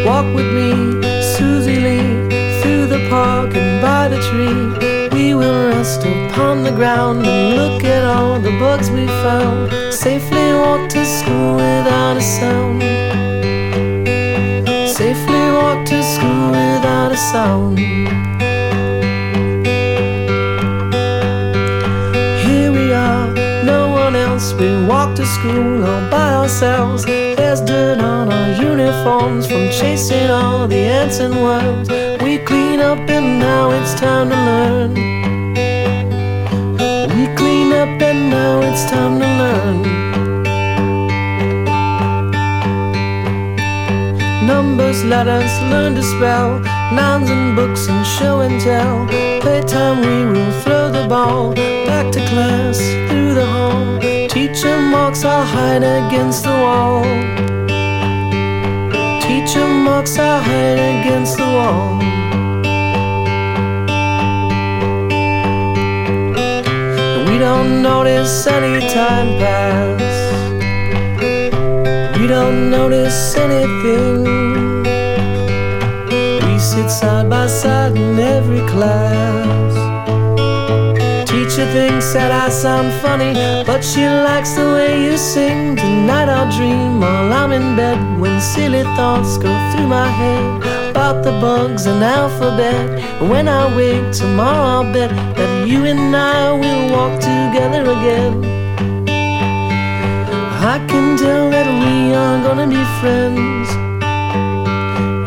Walk 0.06 0.26
with 0.36 0.52
me, 0.58 1.02
Suzy 1.22 1.80
Lee, 1.80 2.62
through 2.62 2.88
the 2.88 3.08
park 3.10 3.56
and 3.56 3.82
by 3.82 4.10
the 4.10 4.20
tree. 4.28 5.10
We 5.18 5.36
will 5.36 5.70
rest 5.70 6.02
upon 6.02 6.64
the 6.64 6.72
ground 6.72 7.26
and 7.26 7.56
look 7.56 7.84
at 7.86 8.04
all 8.04 8.40
the 8.40 8.52
bugs 8.60 8.92
we 8.92 9.08
found. 9.24 9.72
Safely 9.94 10.54
walk 10.54 10.90
to 10.90 11.06
school 11.06 11.56
without 11.56 12.18
a 12.18 12.22
sound. 12.22 12.82
Safely 14.90 15.46
walk 15.60 15.86
to 15.86 16.04
school 16.04 16.52
without 16.52 17.12
a 17.14 17.18
sound. 17.18 18.29
We 24.60 24.86
walk 24.88 25.16
to 25.16 25.26
school 25.26 25.86
all 25.86 26.10
by 26.12 26.34
ourselves. 26.34 27.06
There's 27.06 27.62
dirt 27.62 28.02
on 28.02 28.30
our 28.30 28.62
uniforms 28.62 29.48
from 29.48 29.70
chasing 29.70 30.30
all 30.30 30.68
the 30.68 30.76
ants 30.76 31.20
and 31.20 31.34
worms. 31.34 31.90
We 32.22 32.40
clean 32.40 32.82
up 32.82 33.00
and 33.10 33.40
now 33.40 33.72
it's 33.72 33.94
time 33.94 34.30
to 34.30 34.36
learn. 34.36 34.94
We 37.16 37.34
clean 37.38 37.72
up 37.72 38.02
and 38.02 38.30
now 38.30 38.60
it's 38.60 38.84
time 38.92 39.22
to 39.22 39.28
learn. 39.42 39.82
Numbers, 44.46 45.06
letters, 45.06 45.54
learn 45.72 45.96
to 45.96 46.04
spell. 46.04 46.60
Nouns 46.92 47.30
and 47.30 47.56
books 47.56 47.88
and 47.88 48.06
show 48.06 48.42
and 48.42 48.60
tell. 48.60 49.08
Playtime, 49.40 50.02
we 50.02 50.26
will 50.34 50.52
throw 50.64 50.92
the 50.92 51.08
ball 51.08 51.54
back 51.54 52.12
to 52.12 52.20
class. 52.28 52.78
Hide 55.46 55.84
against 55.84 56.44
the 56.44 56.50
wall. 56.50 57.04
Teacher 59.22 59.68
marks 59.68 60.18
I 60.18 60.42
hide 60.42 60.80
against 60.94 61.38
the 61.38 61.46
wall. 61.46 61.98
We 67.28 67.38
don't 67.38 67.82
notice 67.82 68.48
any 68.48 68.80
time 68.90 69.30
pass. 69.40 70.02
We 72.18 72.28
don't 72.28 72.70
notice 72.70 73.36
anything. 73.36 74.24
We 76.46 76.60
sit 76.60 76.90
side 76.90 77.30
by 77.30 77.48
side 77.48 77.96
in 77.96 78.20
every 78.20 78.62
class. 78.68 79.79
Teacher 81.60 81.74
thinks 81.74 82.14
that 82.14 82.32
I 82.32 82.48
sound 82.48 82.94
funny, 83.02 83.34
but 83.66 83.84
she 83.84 84.08
likes 84.08 84.52
the 84.54 84.64
way 84.64 85.04
you 85.04 85.18
sing. 85.18 85.76
Tonight 85.76 86.30
I'll 86.30 86.50
dream 86.50 87.02
while 87.02 87.34
I'm 87.34 87.52
in 87.52 87.76
bed 87.76 88.00
when 88.18 88.40
silly 88.40 88.84
thoughts 88.96 89.38
go 89.38 89.52
through 89.70 89.88
my 89.88 90.08
head 90.08 90.90
about 90.90 91.22
the 91.22 91.32
bugs 91.32 91.86
and 91.86 92.02
alphabet. 92.02 93.04
When 93.22 93.50
I 93.50 93.76
wake 93.76 94.10
tomorrow, 94.14 94.86
I'll 94.86 94.94
bet 94.94 95.10
that 95.36 95.68
you 95.68 95.84
and 95.84 96.16
I 96.16 96.54
will 96.54 96.92
walk 96.96 97.20
together 97.20 97.84
again. 97.92 98.36
I 100.64 100.80
can 100.88 101.18
tell 101.18 101.50
that 101.50 101.68
we 101.68 102.16
are 102.16 102.40
gonna 102.42 102.68
be 102.68 102.84
friends. 103.02 103.68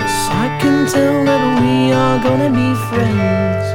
Yes, 0.01 0.29
I 0.45 0.49
can 0.63 0.87
tell 0.87 1.27
that 1.27 1.61
we 1.61 1.93
are 1.93 2.19
gonna 2.25 2.49
be 2.49 2.75
friends. 2.89 3.72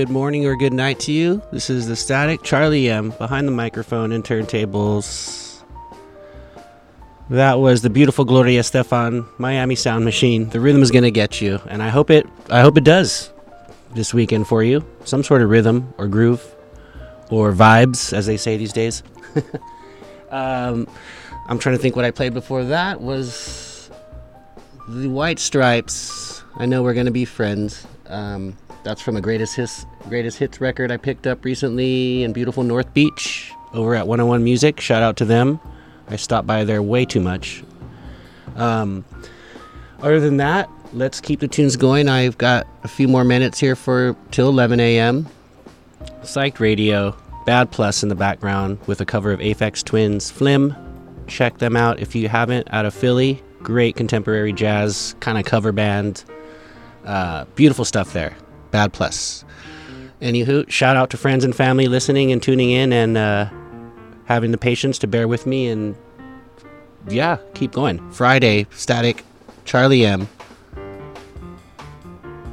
Good 0.00 0.08
morning 0.08 0.46
or 0.46 0.56
good 0.56 0.72
night 0.72 0.98
to 1.00 1.12
you. 1.12 1.42
This 1.52 1.68
is 1.68 1.86
the 1.86 1.94
Static 1.94 2.42
Charlie 2.42 2.88
M 2.88 3.10
behind 3.10 3.46
the 3.46 3.52
microphone 3.52 4.12
and 4.12 4.24
turntables. 4.24 5.62
That 7.28 7.58
was 7.58 7.82
the 7.82 7.90
beautiful 7.90 8.24
Gloria 8.24 8.60
Estefan 8.60 9.28
Miami 9.38 9.74
Sound 9.74 10.06
Machine. 10.06 10.48
The 10.48 10.58
rhythm 10.58 10.80
is 10.80 10.90
to 10.90 11.10
get 11.10 11.42
you, 11.42 11.60
and 11.66 11.82
I 11.82 11.90
hope 11.90 12.08
it 12.08 12.26
I 12.48 12.62
hope 12.62 12.78
it 12.78 12.84
does 12.84 13.30
this 13.92 14.14
weekend 14.14 14.46
for 14.46 14.62
you. 14.62 14.86
Some 15.04 15.22
sort 15.22 15.42
of 15.42 15.50
rhythm 15.50 15.92
or 15.98 16.08
groove 16.08 16.42
or 17.28 17.52
vibes 17.52 18.14
as 18.14 18.24
they 18.24 18.38
say 18.38 18.56
these 18.56 18.72
days. 18.72 19.02
um, 20.30 20.88
I'm 21.46 21.58
trying 21.58 21.76
to 21.76 21.82
think 21.82 21.94
what 21.94 22.06
I 22.06 22.10
played 22.10 22.32
before 22.32 22.64
that 22.64 23.02
was 23.02 23.90
the 24.88 25.08
White 25.08 25.38
Stripes. 25.38 26.42
I 26.56 26.64
know 26.64 26.82
we're 26.82 26.94
gonna 26.94 27.10
be 27.10 27.26
friends. 27.26 27.86
Um, 28.06 28.56
that's 28.82 29.00
from 29.00 29.16
a 29.16 29.20
greatest 29.20 29.56
hits 29.56 29.86
greatest 30.08 30.38
hits 30.38 30.60
record 30.60 30.90
I 30.90 30.96
picked 30.96 31.26
up 31.26 31.44
recently 31.44 32.22
in 32.22 32.32
beautiful 32.32 32.62
North 32.62 32.92
Beach 32.94 33.52
over 33.72 33.94
at 33.94 34.06
101 34.06 34.42
Music. 34.42 34.80
Shout 34.80 35.02
out 35.02 35.16
to 35.18 35.24
them. 35.24 35.60
I 36.08 36.16
stopped 36.16 36.46
by 36.46 36.64
there 36.64 36.82
way 36.82 37.04
too 37.04 37.20
much. 37.20 37.62
Um, 38.56 39.04
other 40.00 40.18
than 40.18 40.38
that, 40.38 40.68
let's 40.92 41.20
keep 41.20 41.40
the 41.40 41.48
tunes 41.48 41.76
going. 41.76 42.08
I've 42.08 42.38
got 42.38 42.66
a 42.82 42.88
few 42.88 43.06
more 43.06 43.24
minutes 43.24 43.58
here 43.58 43.76
for 43.76 44.16
till 44.30 44.48
11 44.48 44.80
a.m. 44.80 45.28
Psych 46.22 46.58
Radio, 46.58 47.16
Bad 47.46 47.70
Plus 47.70 48.02
in 48.02 48.08
the 48.08 48.14
background 48.14 48.78
with 48.86 49.00
a 49.00 49.04
cover 49.04 49.32
of 49.32 49.40
Aphex 49.40 49.84
Twins, 49.84 50.30
Flim. 50.30 50.74
Check 51.26 51.58
them 51.58 51.76
out 51.76 52.00
if 52.00 52.14
you 52.14 52.28
haven't. 52.28 52.66
Out 52.72 52.86
of 52.86 52.94
Philly, 52.94 53.42
great 53.62 53.94
contemporary 53.94 54.52
jazz 54.52 55.14
kind 55.20 55.38
of 55.38 55.44
cover 55.44 55.70
band. 55.70 56.24
Uh, 57.04 57.44
beautiful 57.54 57.84
stuff 57.84 58.12
there. 58.12 58.36
Bad 58.70 58.92
Plus. 58.92 59.44
Anywho, 60.20 60.68
shout 60.70 60.96
out 60.96 61.10
to 61.10 61.16
friends 61.16 61.44
and 61.44 61.54
family 61.54 61.88
listening 61.88 62.30
and 62.30 62.42
tuning 62.42 62.70
in 62.70 62.92
and 62.92 63.16
uh, 63.16 63.48
having 64.26 64.50
the 64.52 64.58
patience 64.58 64.98
to 64.98 65.06
bear 65.06 65.26
with 65.26 65.46
me 65.46 65.68
and 65.68 65.96
yeah, 67.08 67.38
keep 67.54 67.72
going. 67.72 68.10
Friday, 68.10 68.66
Static, 68.70 69.24
Charlie 69.64 70.04
M. 70.04 70.28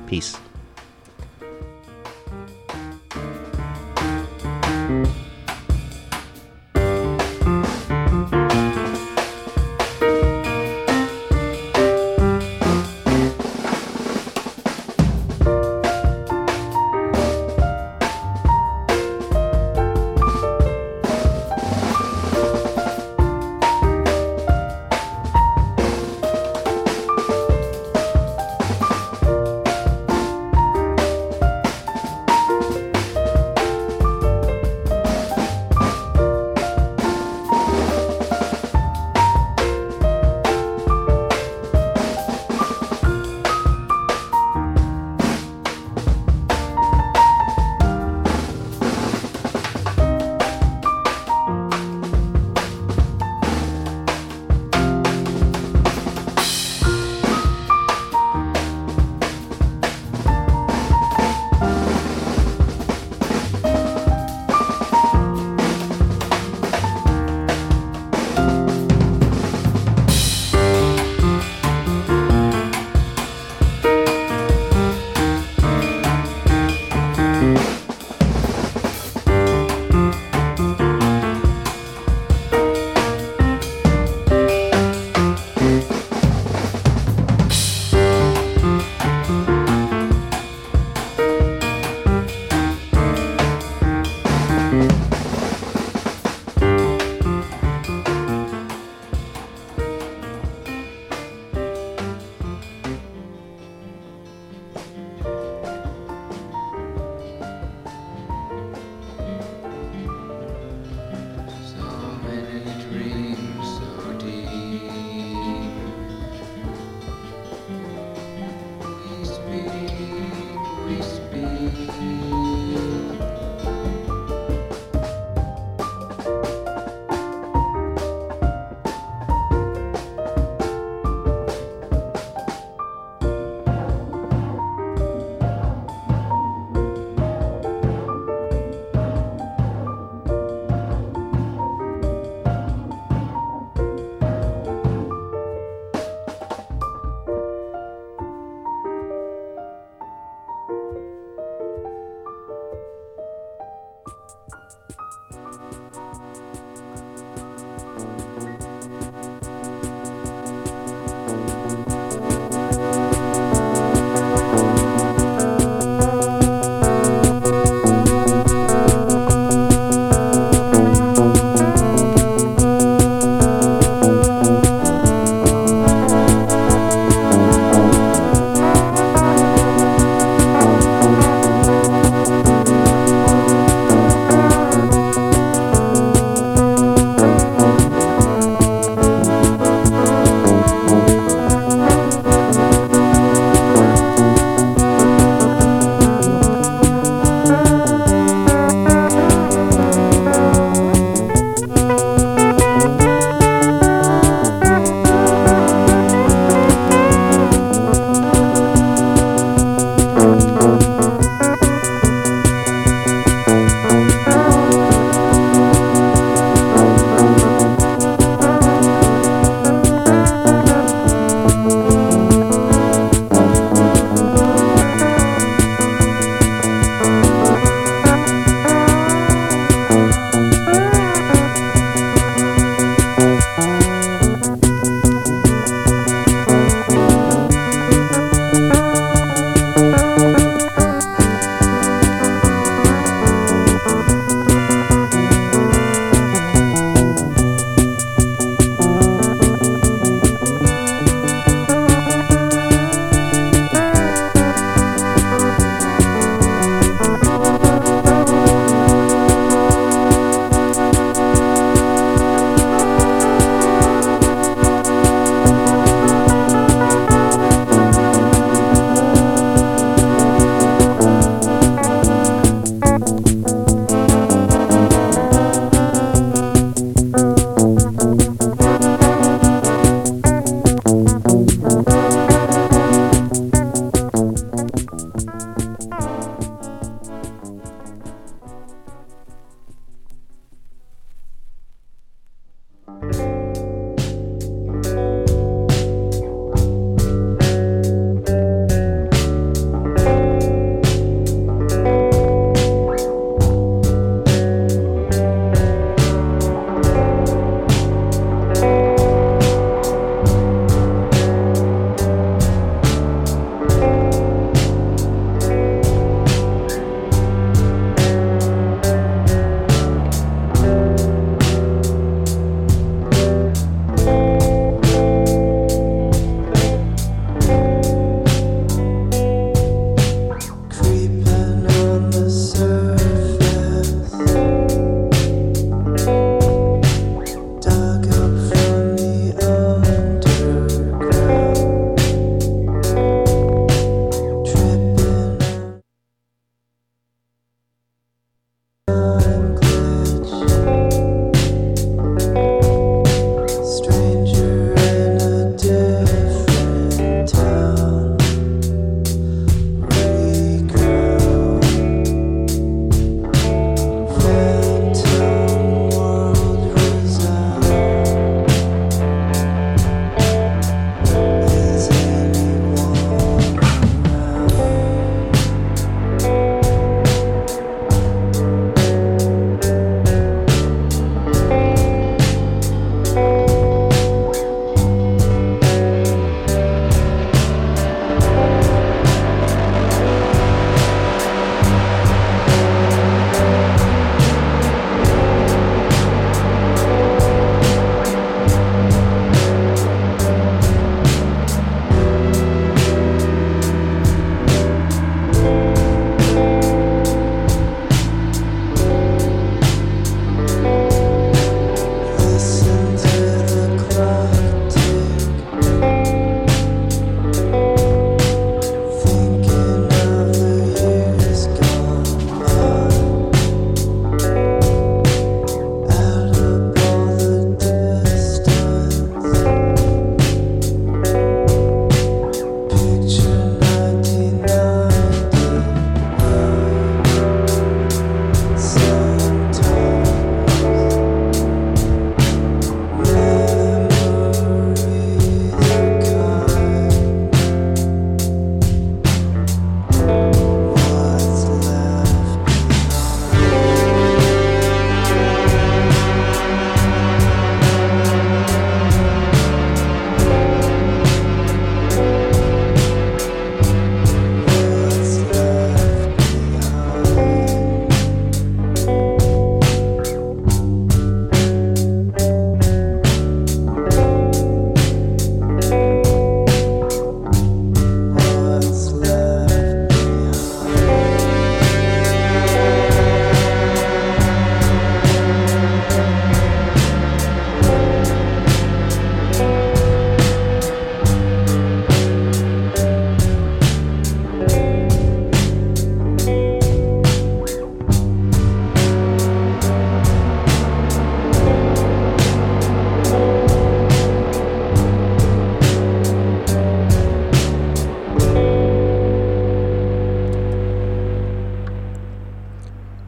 Peace. 0.08 0.38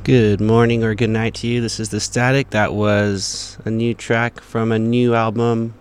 Good 0.10 0.41
morning 0.41 0.84
or 0.84 0.95
good 0.95 1.11
night 1.11 1.36
to 1.36 1.48
you. 1.48 1.61
This 1.61 1.80
is 1.80 1.90
The 1.90 1.99
Static. 1.99 2.49
That 2.49 2.73
was 2.73 3.60
a 3.64 3.69
new 3.69 3.94
track 3.94 4.41
from 4.41 4.72
a 4.72 4.80
new 4.80 5.14
album 5.14 5.76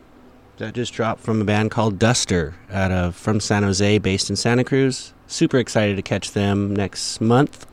that 0.58 0.74
just 0.74 0.92
dropped 0.92 1.22
from 1.22 1.40
a 1.40 1.46
band 1.46 1.70
called 1.70 1.98
Duster 1.98 2.54
out 2.70 2.92
of 2.92 3.16
from 3.16 3.40
San 3.40 3.62
Jose 3.62 3.96
based 3.96 4.28
in 4.28 4.36
Santa 4.36 4.64
Cruz. 4.64 5.14
Super 5.28 5.56
excited 5.56 5.96
to 5.96 6.02
catch 6.02 6.32
them 6.32 6.76
next 6.76 7.22
month. 7.22 7.66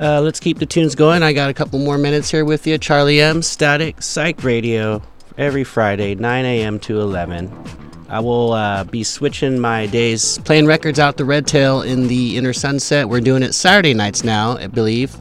Uh, 0.00 0.22
let's 0.22 0.40
keep 0.40 0.58
the 0.58 0.64
tunes 0.64 0.94
going. 0.94 1.22
I 1.22 1.34
got 1.34 1.50
a 1.50 1.54
couple 1.54 1.78
more 1.78 1.98
minutes 1.98 2.30
here 2.30 2.46
with 2.46 2.66
you. 2.66 2.78
Charlie 2.78 3.20
M. 3.20 3.42
Static 3.42 4.00
Psych 4.00 4.42
Radio 4.42 5.02
every 5.36 5.64
Friday, 5.64 6.14
9 6.14 6.44
a.m. 6.46 6.78
to 6.78 6.98
11. 6.98 7.81
I 8.12 8.20
will 8.20 8.52
uh, 8.52 8.84
be 8.84 9.04
switching 9.04 9.58
my 9.58 9.86
days 9.86 10.38
playing 10.40 10.66
records 10.66 10.98
out 10.98 11.16
the 11.16 11.24
Red 11.24 11.46
Tail 11.46 11.80
in 11.80 12.08
the 12.08 12.36
Inner 12.36 12.52
Sunset. 12.52 13.08
We're 13.08 13.22
doing 13.22 13.42
it 13.42 13.54
Saturday 13.54 13.94
nights 13.94 14.22
now, 14.22 14.58
I 14.58 14.66
believe, 14.66 15.16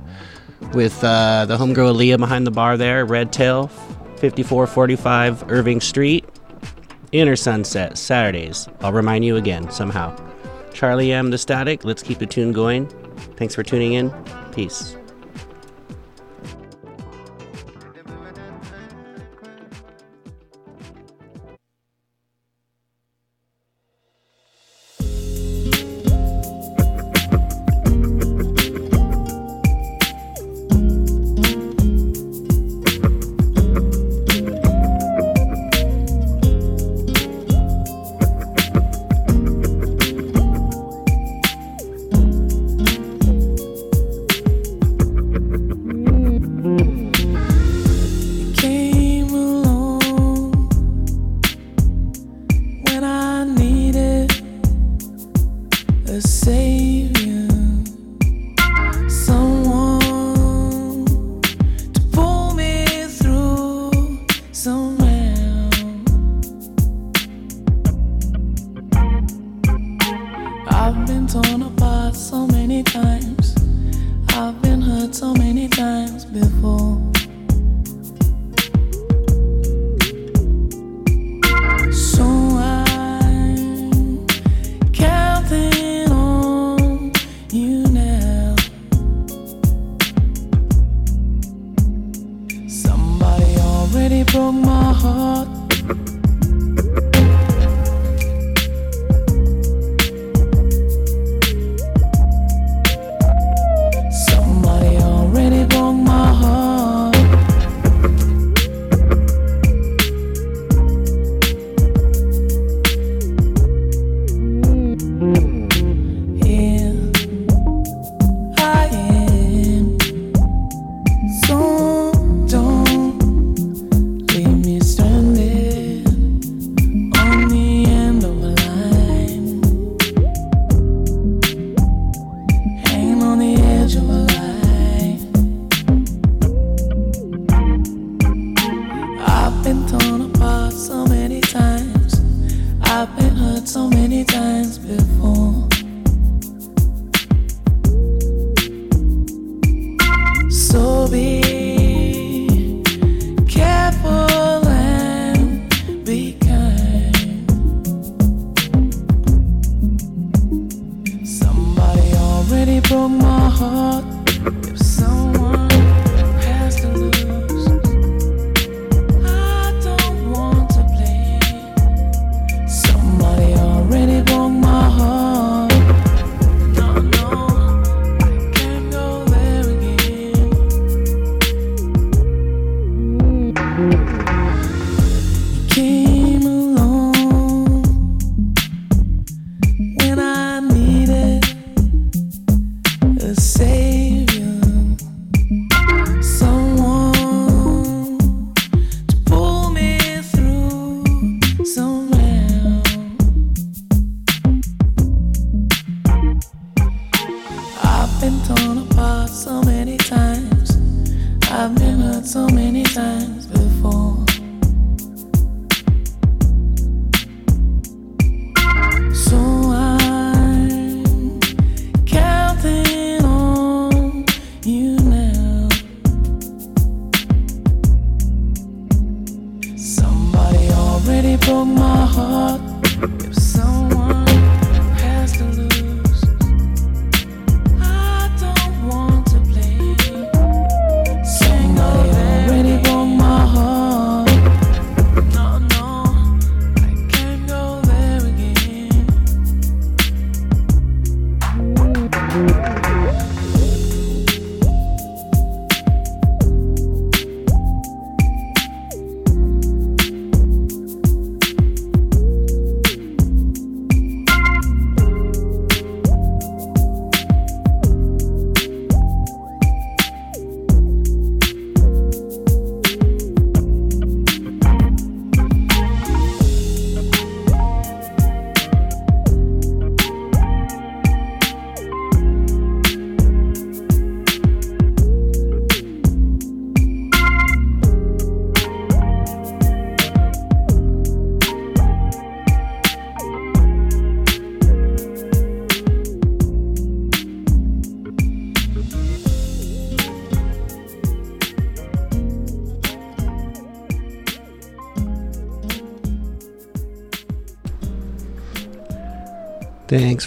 with 0.73 1.01
uh, 1.01 1.45
the 1.45 1.57
homegirl 1.57 1.95
Leah 1.95 2.17
behind 2.17 2.45
the 2.45 2.51
bar 2.51 2.75
there, 2.75 3.05
Red 3.05 3.31
Tail, 3.31 3.67
5445 3.67 5.49
Irving 5.49 5.79
Street, 5.79 6.25
Inner 7.13 7.37
Sunset, 7.37 7.97
Saturdays. 7.97 8.67
I'll 8.81 8.91
remind 8.91 9.23
you 9.23 9.37
again 9.37 9.71
somehow. 9.71 10.13
Charlie 10.73 11.13
M. 11.13 11.31
The 11.31 11.37
Static. 11.37 11.85
Let's 11.85 12.03
keep 12.03 12.19
the 12.19 12.25
tune 12.25 12.51
going. 12.51 12.87
Thanks 13.37 13.55
for 13.55 13.63
tuning 13.63 13.93
in. 13.93 14.11
Peace. 14.53 14.97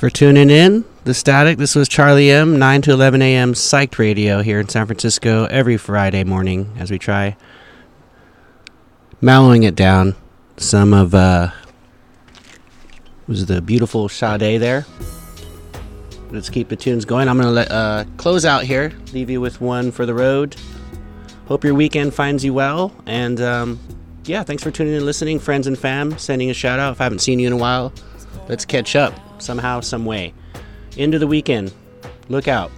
For 0.04 0.10
tuning 0.10 0.50
in. 0.50 0.84
The 1.04 1.14
Static. 1.14 1.56
This 1.56 1.74
was 1.74 1.88
Charlie 1.88 2.30
M. 2.30 2.58
9 2.58 2.82
to 2.82 2.92
11 2.92 3.22
a.m. 3.22 3.54
Psych 3.54 3.98
Radio 3.98 4.42
here 4.42 4.60
in 4.60 4.68
San 4.68 4.84
Francisco 4.84 5.46
every 5.46 5.78
Friday 5.78 6.24
morning 6.24 6.70
as 6.78 6.90
we 6.90 6.98
try 6.98 7.38
mellowing 9.22 9.62
it 9.62 9.74
down. 9.74 10.14
Some 10.58 10.92
of 10.92 11.14
uh, 11.14 11.52
was 13.26 13.46
the 13.46 13.62
beautiful 13.62 14.10
Sade 14.10 14.60
there. 14.60 14.84
Let's 16.28 16.50
keep 16.50 16.68
the 16.68 16.76
tunes 16.76 17.06
going. 17.06 17.26
I'm 17.26 17.38
gonna 17.38 17.50
let 17.50 17.70
uh, 17.70 18.04
close 18.18 18.44
out 18.44 18.64
here. 18.64 18.92
Leave 19.14 19.30
you 19.30 19.40
with 19.40 19.62
one 19.62 19.90
for 19.90 20.04
the 20.04 20.12
road. 20.12 20.54
Hope 21.46 21.64
your 21.64 21.72
weekend 21.72 22.12
finds 22.12 22.44
you 22.44 22.52
well. 22.52 22.92
And 23.06 23.40
um, 23.40 23.80
yeah, 24.26 24.42
thanks 24.42 24.62
for 24.62 24.70
tuning 24.70 24.92
in, 24.92 25.06
listening, 25.06 25.38
friends 25.38 25.66
and 25.66 25.78
fam. 25.78 26.18
Sending 26.18 26.50
a 26.50 26.54
shout 26.54 26.78
out. 26.78 26.92
If 26.92 27.00
I 27.00 27.04
haven't 27.04 27.20
seen 27.20 27.38
you 27.38 27.46
in 27.46 27.54
a 27.54 27.56
while, 27.56 27.90
let's 28.48 28.64
catch 28.64 28.96
up 28.96 29.14
somehow, 29.40 29.80
some 29.80 30.04
way. 30.04 30.34
Into 30.96 31.18
the 31.18 31.26
weekend. 31.26 31.72
Look 32.28 32.48
out. 32.48 32.70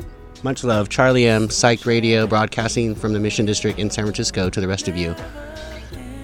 Much 0.42 0.64
love. 0.64 0.88
Charlie 0.88 1.26
M. 1.26 1.50
Psych 1.50 1.86
Radio, 1.86 2.26
broadcasting 2.26 2.94
from 2.94 3.12
the 3.12 3.20
Mission 3.20 3.46
District 3.46 3.78
in 3.78 3.90
San 3.90 4.04
Francisco 4.04 4.50
to 4.50 4.60
the 4.60 4.68
rest 4.68 4.88
of 4.88 4.96
you. 4.96 5.14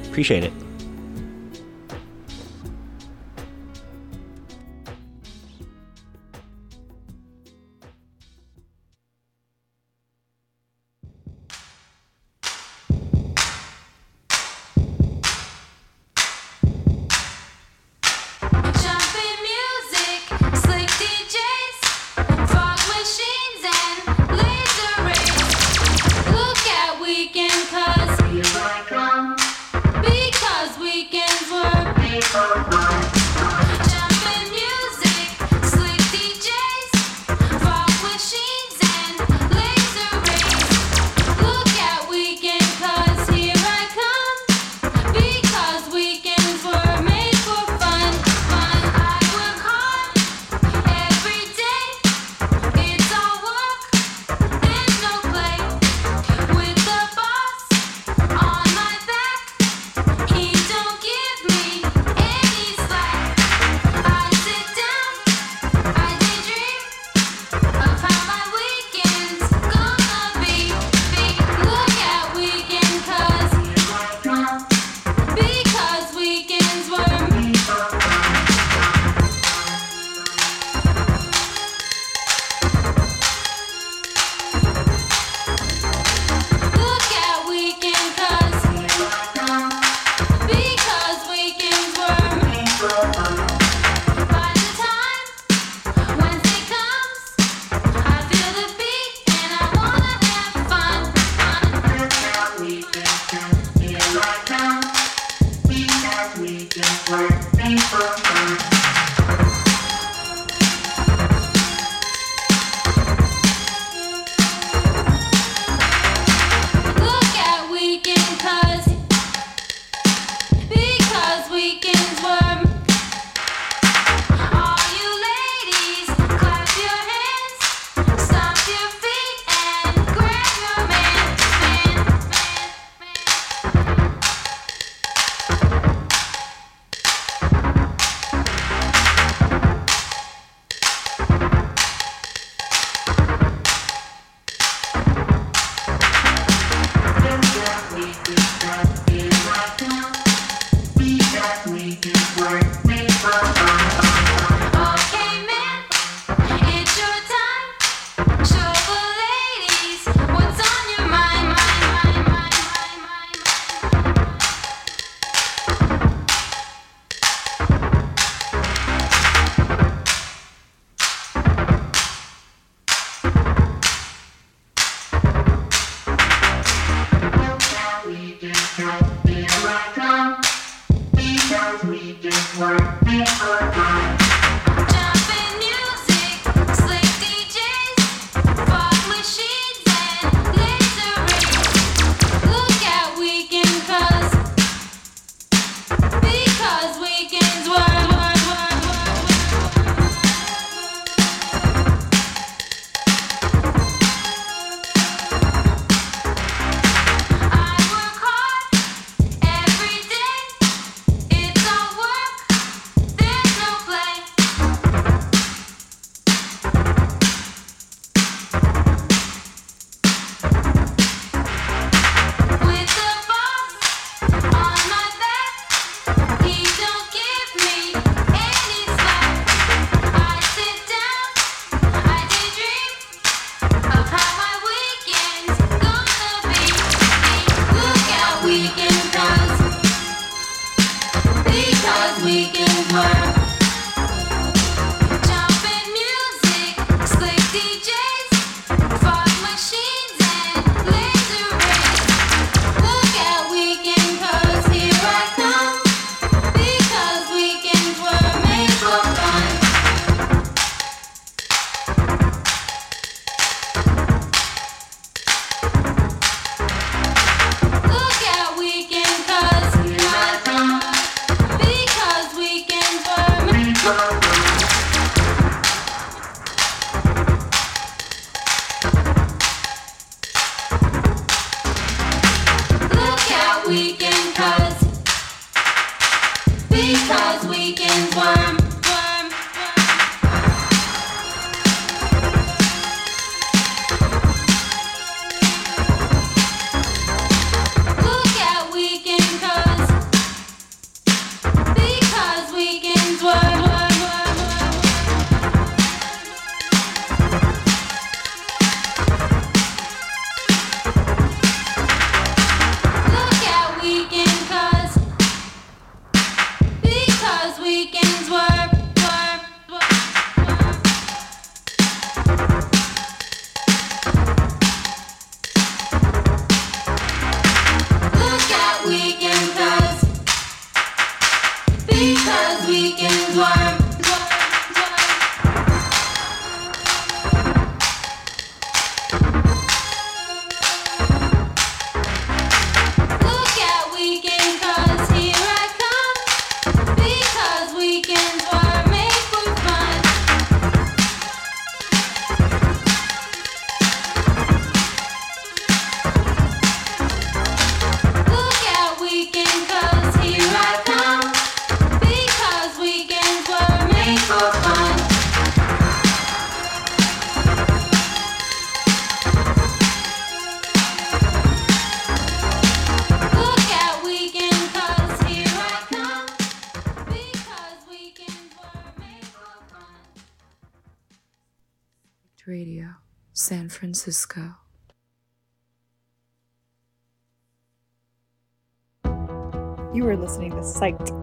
Appreciate 0.08 0.44
it. 0.44 0.52